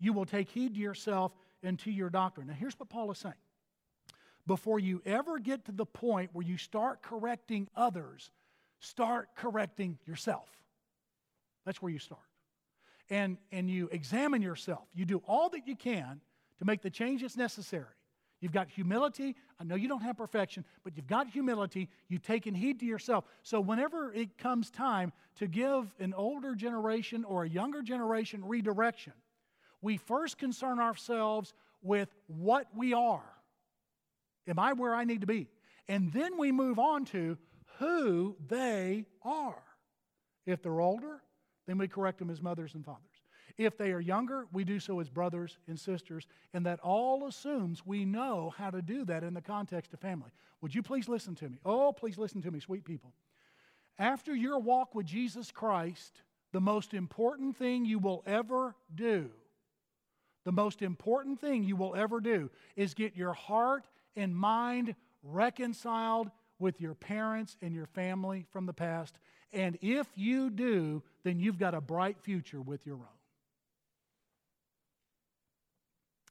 you 0.00 0.12
will 0.12 0.26
take 0.26 0.48
heed 0.48 0.74
to 0.74 0.80
yourself 0.80 1.32
and 1.62 1.78
to 1.80 1.90
your 1.90 2.10
doctrine. 2.10 2.48
Now, 2.48 2.54
here's 2.54 2.78
what 2.78 2.88
Paul 2.88 3.10
is 3.12 3.18
saying. 3.18 3.34
Before 4.46 4.78
you 4.78 5.00
ever 5.06 5.38
get 5.38 5.64
to 5.66 5.72
the 5.72 5.86
point 5.86 6.30
where 6.32 6.44
you 6.44 6.58
start 6.58 7.02
correcting 7.02 7.68
others, 7.76 8.30
start 8.80 9.30
correcting 9.36 9.98
yourself. 10.06 10.48
That's 11.64 11.80
where 11.80 11.92
you 11.92 11.98
start. 11.98 12.20
And, 13.10 13.36
and 13.52 13.68
you 13.68 13.88
examine 13.92 14.40
yourself. 14.40 14.88
You 14.94 15.04
do 15.04 15.22
all 15.26 15.50
that 15.50 15.68
you 15.68 15.76
can 15.76 16.20
to 16.58 16.64
make 16.64 16.82
the 16.82 16.90
changes 16.90 17.36
necessary. 17.36 17.94
You've 18.40 18.52
got 18.52 18.68
humility. 18.68 19.36
I 19.58 19.64
know 19.64 19.74
you 19.74 19.88
don't 19.88 20.02
have 20.02 20.18
perfection, 20.18 20.64
but 20.82 20.96
you've 20.96 21.06
got 21.06 21.28
humility. 21.28 21.88
You've 22.08 22.22
taken 22.22 22.54
heed 22.54 22.80
to 22.80 22.86
yourself. 22.86 23.24
So, 23.42 23.58
whenever 23.60 24.12
it 24.12 24.36
comes 24.36 24.70
time 24.70 25.12
to 25.36 25.46
give 25.46 25.94
an 25.98 26.12
older 26.12 26.54
generation 26.54 27.24
or 27.24 27.44
a 27.44 27.48
younger 27.48 27.80
generation 27.80 28.44
redirection, 28.44 29.14
we 29.80 29.96
first 29.96 30.36
concern 30.36 30.78
ourselves 30.78 31.54
with 31.82 32.14
what 32.26 32.66
we 32.76 32.92
are. 32.92 33.24
Am 34.46 34.58
I 34.58 34.74
where 34.74 34.94
I 34.94 35.04
need 35.04 35.22
to 35.22 35.26
be? 35.26 35.48
And 35.88 36.12
then 36.12 36.36
we 36.36 36.52
move 36.52 36.78
on 36.78 37.04
to 37.06 37.38
who 37.78 38.36
they 38.46 39.06
are. 39.22 39.62
If 40.46 40.62
they're 40.62 40.80
older, 40.80 41.22
then 41.66 41.78
we 41.78 41.88
correct 41.88 42.18
them 42.18 42.30
as 42.30 42.42
mothers 42.42 42.74
and 42.74 42.84
fathers. 42.84 43.02
If 43.56 43.76
they 43.78 43.92
are 43.92 44.00
younger, 44.00 44.46
we 44.52 44.64
do 44.64 44.80
so 44.80 45.00
as 45.00 45.08
brothers 45.08 45.58
and 45.68 45.78
sisters, 45.78 46.26
and 46.52 46.66
that 46.66 46.80
all 46.80 47.26
assumes 47.26 47.86
we 47.86 48.04
know 48.04 48.52
how 48.56 48.70
to 48.70 48.82
do 48.82 49.04
that 49.04 49.22
in 49.22 49.34
the 49.34 49.40
context 49.40 49.92
of 49.94 50.00
family. 50.00 50.30
Would 50.60 50.74
you 50.74 50.82
please 50.82 51.08
listen 51.08 51.34
to 51.36 51.48
me? 51.48 51.58
Oh, 51.64 51.92
please 51.92 52.18
listen 52.18 52.42
to 52.42 52.50
me, 52.50 52.60
sweet 52.60 52.84
people. 52.84 53.12
After 53.98 54.34
your 54.34 54.58
walk 54.58 54.94
with 54.94 55.06
Jesus 55.06 55.52
Christ, 55.52 56.22
the 56.52 56.60
most 56.60 56.94
important 56.94 57.56
thing 57.56 57.84
you 57.84 57.98
will 57.98 58.24
ever 58.26 58.74
do 58.92 59.30
the 60.44 60.52
most 60.52 60.82
important 60.82 61.40
thing 61.40 61.64
you 61.64 61.76
will 61.76 61.94
ever 61.96 62.20
do 62.20 62.50
is 62.76 62.94
get 62.94 63.16
your 63.16 63.32
heart 63.32 63.86
and 64.14 64.36
mind 64.36 64.94
reconciled 65.22 66.30
with 66.58 66.80
your 66.80 66.94
parents 66.94 67.56
and 67.62 67.74
your 67.74 67.86
family 67.86 68.46
from 68.50 68.66
the 68.66 68.72
past. 68.72 69.18
And 69.52 69.78
if 69.80 70.06
you 70.14 70.50
do, 70.50 71.02
then 71.24 71.40
you've 71.40 71.58
got 71.58 71.74
a 71.74 71.80
bright 71.80 72.20
future 72.20 72.60
with 72.60 72.86
your 72.86 72.96
own. 72.96 73.20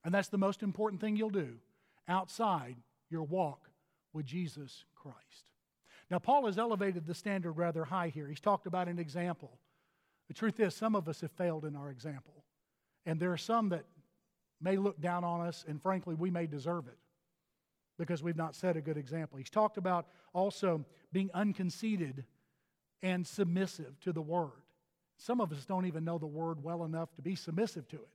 And 0.06 0.14
that's 0.14 0.30
the 0.30 0.38
most 0.38 0.64
important 0.64 1.02
thing 1.02 1.16
you'll 1.16 1.30
do 1.30 1.56
outside 2.08 2.76
your 3.10 3.24
walk 3.24 3.70
with 4.12 4.26
Jesus 4.26 4.86
Christ. 4.96 5.18
Now, 6.12 6.20
Paul 6.20 6.46
has 6.46 6.58
elevated 6.58 7.06
the 7.06 7.16
standard 7.16 7.54
rather 7.54 7.86
high 7.86 8.10
here. 8.10 8.28
He's 8.28 8.40
talked 8.40 8.68
about 8.68 8.88
an 8.88 9.00
example. 9.00 9.58
The 10.28 10.34
truth 10.34 10.60
is, 10.60 10.76
some 10.76 10.96
of 10.96 11.08
us 11.08 11.22
have 11.22 11.32
failed 11.32 11.66
in 11.66 11.76
our 11.76 11.90
example. 11.90 12.44
And 13.06 13.20
there 13.20 13.32
are 13.32 13.38
some 13.38 13.70
that 13.70 13.86
may 14.62 14.78
look 14.78 15.02
down 15.02 15.24
on 15.24 15.42
us, 15.42 15.66
and 15.68 15.82
frankly, 15.82 16.16
we 16.16 16.30
may 16.30 16.46
deserve 16.46 16.88
it 16.88 16.98
because 17.98 18.24
we've 18.24 18.38
not 18.38 18.56
set 18.56 18.78
a 18.78 18.82
good 18.82 18.98
example. 18.98 19.38
He's 19.38 19.50
talked 19.50 19.78
about 19.78 20.08
also 20.34 20.86
being 21.12 21.30
unconceited 21.34 22.26
and 23.02 23.26
submissive 23.26 24.00
to 24.02 24.12
the 24.12 24.22
word. 24.22 24.52
Some 25.18 25.42
of 25.42 25.52
us 25.52 25.66
don't 25.66 25.86
even 25.86 26.04
know 26.04 26.18
the 26.18 26.26
word 26.26 26.64
well 26.64 26.84
enough 26.84 27.14
to 27.16 27.22
be 27.22 27.36
submissive 27.36 27.88
to 27.90 27.98
it. 27.98 28.10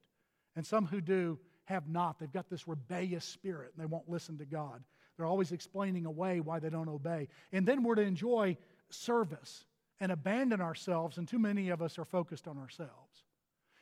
And 0.57 0.67
some 0.67 0.87
who 0.87 1.01
do 1.01 1.39
have 1.65 1.89
not. 1.89 2.19
They've 2.19 2.33
got 2.33 2.49
this 2.49 2.67
rebellious 2.67 3.25
spirit 3.25 3.73
and 3.75 3.83
they 3.83 3.87
won't 3.87 4.09
listen 4.09 4.39
to 4.39 4.45
God. 4.45 4.83
They're 5.17 5.27
always 5.27 5.53
explaining 5.53 6.07
away 6.07 6.41
why 6.41 6.59
they 6.59 6.71
don't 6.71 6.89
obey. 6.89 7.29
And 7.53 7.67
then 7.67 7.83
we're 7.83 7.97
to 7.97 8.03
enjoy 8.03 8.57
service 8.91 9.65
and 10.01 10.13
abandon 10.13 10.61
ourselves, 10.61 11.19
and 11.19 11.27
too 11.27 11.41
many 11.41 11.71
of 11.71 11.83
us 11.83 11.99
are 11.99 12.05
focused 12.05 12.47
on 12.47 12.57
ourselves. 12.57 13.25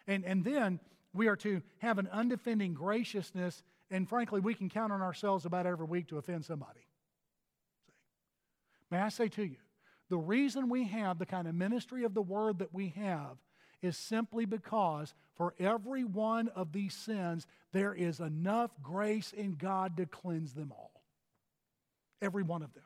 And, 0.07 0.25
and 0.25 0.43
then 0.43 0.81
we 1.13 1.29
are 1.29 1.37
to 1.37 1.61
have 1.79 1.99
an 1.99 2.09
unoffending 2.13 2.75
graciousness, 2.75 3.63
and 3.91 4.09
frankly, 4.09 4.41
we 4.41 4.55
can 4.55 4.71
count 4.71 4.93
on 4.93 5.03
ourselves 5.03 5.45
about 5.45 5.67
every 5.67 5.87
week 5.87 6.09
to 6.09 6.19
offend 6.19 6.45
somebody. 6.45 6.81
See? 7.87 7.93
May 8.91 8.99
I 8.99 9.11
say 9.11 9.29
to 9.29 9.43
you, 9.43 9.57
the 10.09 10.19
reason 10.19 10.69
we 10.69 10.85
have 10.85 11.19
the 11.19 11.27
kind 11.27 11.49
of 11.49 11.55
ministry 11.55 12.05
of 12.05 12.15
the 12.15 12.23
word 12.23 12.59
that 12.61 12.73
we 12.73 12.89
have 12.97 13.37
is 13.83 13.97
simply 13.97 14.45
because 14.45 15.15
for 15.35 15.55
every 15.59 16.05
one 16.05 16.49
of 16.49 16.73
these 16.73 16.95
sins, 16.95 17.47
there 17.73 17.95
is 17.95 18.21
enough 18.21 18.71
grace 18.83 19.33
in 19.33 19.55
God 19.55 19.97
to 19.97 20.07
cleanse 20.07 20.55
them 20.55 20.73
all. 20.73 21.03
Every 22.23 22.43
one 22.43 22.63
of 22.63 22.73
them. 22.75 22.85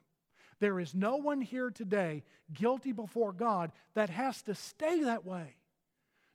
There 0.58 0.80
is 0.80 0.94
no 0.94 1.16
one 1.16 1.40
here 1.40 1.70
today 1.70 2.22
guilty 2.52 2.92
before 2.92 3.32
God 3.32 3.72
that 3.94 4.10
has 4.10 4.42
to 4.42 4.54
stay 4.54 5.04
that 5.04 5.24
way. 5.24 5.56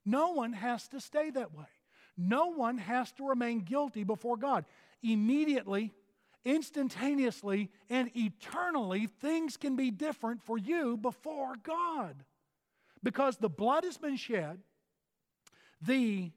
No 0.05 0.31
one 0.31 0.53
has 0.53 0.87
to 0.89 0.99
stay 0.99 1.29
that 1.31 1.53
way. 1.53 1.65
No 2.17 2.47
one 2.47 2.77
has 2.77 3.11
to 3.13 3.27
remain 3.27 3.61
guilty 3.61 4.03
before 4.03 4.37
God. 4.37 4.65
Immediately, 5.03 5.91
instantaneously, 6.45 7.69
and 7.89 8.09
eternally, 8.15 9.07
things 9.07 9.57
can 9.57 9.75
be 9.75 9.91
different 9.91 10.43
for 10.43 10.57
you 10.57 10.95
before 10.97 11.55
God. 11.63 12.15
Because 13.03 13.37
the 13.37 13.49
blood 13.49 13.83
has 13.83 13.97
been 13.97 14.15
shed, 14.15 14.59
the 15.81 16.31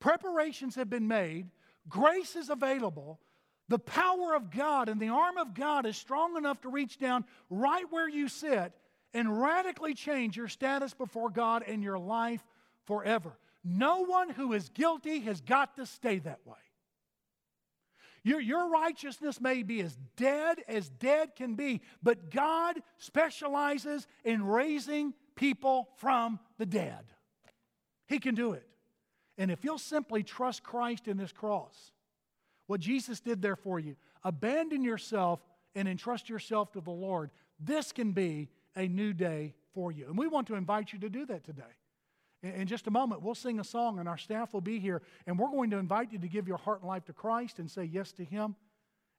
preparations 0.00 0.74
have 0.74 0.90
been 0.90 1.08
made, 1.08 1.48
grace 1.88 2.36
is 2.36 2.50
available, 2.50 3.20
the 3.68 3.78
power 3.78 4.34
of 4.34 4.50
God 4.50 4.88
and 4.88 5.00
the 5.00 5.08
arm 5.08 5.38
of 5.38 5.54
God 5.54 5.86
is 5.86 5.96
strong 5.96 6.36
enough 6.36 6.60
to 6.62 6.68
reach 6.68 6.98
down 6.98 7.24
right 7.48 7.84
where 7.90 8.08
you 8.08 8.28
sit 8.28 8.72
and 9.14 9.40
radically 9.40 9.94
change 9.94 10.36
your 10.36 10.48
status 10.48 10.92
before 10.92 11.30
God 11.30 11.62
and 11.66 11.82
your 11.82 11.98
life 11.98 12.44
forever. 12.84 13.32
No 13.64 14.04
one 14.04 14.28
who 14.28 14.52
is 14.52 14.68
guilty 14.68 15.20
has 15.20 15.40
got 15.40 15.76
to 15.76 15.86
stay 15.86 16.18
that 16.18 16.40
way. 16.44 16.56
Your, 18.24 18.40
your 18.40 18.70
righteousness 18.70 19.38
may 19.38 19.62
be 19.62 19.80
as 19.82 19.96
dead 20.16 20.62
as 20.66 20.88
dead 20.88 21.36
can 21.36 21.54
be, 21.54 21.82
but 22.02 22.30
God 22.30 22.80
specializes 22.96 24.06
in 24.24 24.42
raising 24.42 25.12
people 25.36 25.90
from 25.98 26.40
the 26.58 26.64
dead. 26.64 27.04
He 28.08 28.18
can 28.18 28.34
do 28.34 28.52
it. 28.52 28.66
And 29.36 29.50
if 29.50 29.62
you'll 29.62 29.78
simply 29.78 30.22
trust 30.22 30.62
Christ 30.62 31.06
in 31.06 31.18
this 31.18 31.32
cross, 31.32 31.92
what 32.66 32.80
Jesus 32.80 33.20
did 33.20 33.42
there 33.42 33.56
for 33.56 33.78
you, 33.78 33.94
abandon 34.22 34.82
yourself 34.82 35.40
and 35.74 35.86
entrust 35.86 36.30
yourself 36.30 36.72
to 36.72 36.80
the 36.80 36.90
Lord, 36.90 37.30
this 37.60 37.92
can 37.92 38.12
be 38.12 38.48
a 38.74 38.88
new 38.88 39.12
day 39.12 39.54
for 39.74 39.92
you. 39.92 40.06
And 40.06 40.16
we 40.16 40.28
want 40.28 40.46
to 40.46 40.54
invite 40.54 40.92
you 40.94 40.98
to 41.00 41.10
do 41.10 41.26
that 41.26 41.44
today. 41.44 41.62
In 42.44 42.66
just 42.66 42.86
a 42.86 42.90
moment, 42.90 43.22
we'll 43.22 43.34
sing 43.34 43.58
a 43.58 43.64
song 43.64 43.98
and 43.98 44.08
our 44.08 44.18
staff 44.18 44.52
will 44.52 44.60
be 44.60 44.78
here, 44.78 45.00
and 45.26 45.38
we're 45.38 45.48
going 45.48 45.70
to 45.70 45.78
invite 45.78 46.12
you 46.12 46.18
to 46.18 46.28
give 46.28 46.46
your 46.46 46.58
heart 46.58 46.80
and 46.80 46.88
life 46.88 47.06
to 47.06 47.14
Christ 47.14 47.58
and 47.58 47.70
say 47.70 47.84
yes 47.84 48.12
to 48.12 48.24
Him. 48.24 48.54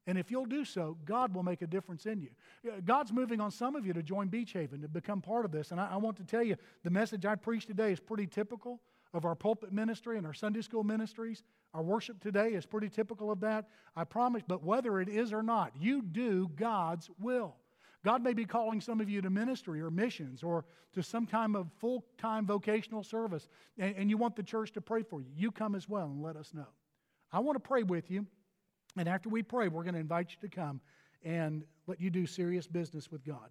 And 0.06 0.16
if 0.16 0.30
you'll 0.30 0.46
do 0.46 0.64
so, 0.64 0.96
God 1.04 1.34
will 1.34 1.42
make 1.42 1.62
a 1.62 1.66
difference 1.66 2.06
in 2.06 2.20
you. 2.20 2.30
Uh, 2.64 2.76
God's 2.84 3.12
moving 3.12 3.40
on 3.40 3.50
some 3.50 3.74
of 3.74 3.84
you 3.84 3.92
to 3.92 4.02
join 4.04 4.28
Beech 4.28 4.52
Haven, 4.52 4.80
to 4.82 4.88
become 4.88 5.20
part 5.20 5.44
of 5.44 5.50
this. 5.50 5.72
And 5.72 5.80
I, 5.80 5.94
I 5.94 5.96
want 5.96 6.16
to 6.18 6.24
tell 6.24 6.44
you, 6.44 6.54
the 6.84 6.90
message 6.90 7.26
I 7.26 7.34
preached 7.34 7.66
today 7.66 7.90
is 7.90 7.98
pretty 7.98 8.28
typical 8.28 8.80
of 9.12 9.24
our 9.24 9.34
pulpit 9.34 9.72
ministry 9.72 10.16
and 10.16 10.26
our 10.26 10.34
Sunday 10.34 10.62
school 10.62 10.84
ministries. 10.84 11.42
Our 11.74 11.82
worship 11.82 12.20
today 12.20 12.50
is 12.50 12.64
pretty 12.64 12.88
typical 12.88 13.32
of 13.32 13.40
that. 13.40 13.68
I 13.96 14.04
promise, 14.04 14.42
but 14.46 14.62
whether 14.62 15.00
it 15.00 15.08
is 15.08 15.32
or 15.32 15.42
not, 15.42 15.72
you 15.76 16.02
do 16.02 16.48
God's 16.54 17.10
will. 17.18 17.56
God 18.06 18.22
may 18.22 18.34
be 18.34 18.44
calling 18.44 18.80
some 18.80 19.00
of 19.00 19.10
you 19.10 19.20
to 19.20 19.30
ministry 19.30 19.80
or 19.80 19.90
missions 19.90 20.44
or 20.44 20.64
to 20.92 21.02
some 21.02 21.26
kind 21.26 21.56
of 21.56 21.66
full 21.80 22.04
time 22.18 22.46
vocational 22.46 23.02
service, 23.02 23.48
and, 23.78 23.96
and, 23.96 24.08
you 24.08 24.16
want 24.16 24.36
the 24.36 24.44
church 24.44 24.70
to 24.74 24.80
pray 24.80 25.02
for 25.02 25.20
you. 25.20 25.26
You 25.34 25.50
come 25.50 25.74
as 25.74 25.88
well 25.88 26.04
and 26.04 26.22
let 26.22 26.36
us 26.36 26.54
know. 26.54 26.68
I 27.32 27.40
want 27.40 27.56
to 27.56 27.68
pray 27.68 27.82
with 27.82 28.08
you, 28.08 28.24
and 28.96 29.08
after 29.08 29.28
we 29.28 29.42
pray, 29.42 29.66
we're 29.66 29.82
going 29.82 29.94
to 29.94 30.00
invite 30.00 30.30
you 30.30 30.48
to 30.48 30.54
come 30.54 30.80
and 31.24 31.64
let 31.88 32.00
you 32.00 32.10
do 32.10 32.26
serious 32.26 32.68
business 32.68 33.10
with 33.10 33.24
God. 33.24 33.50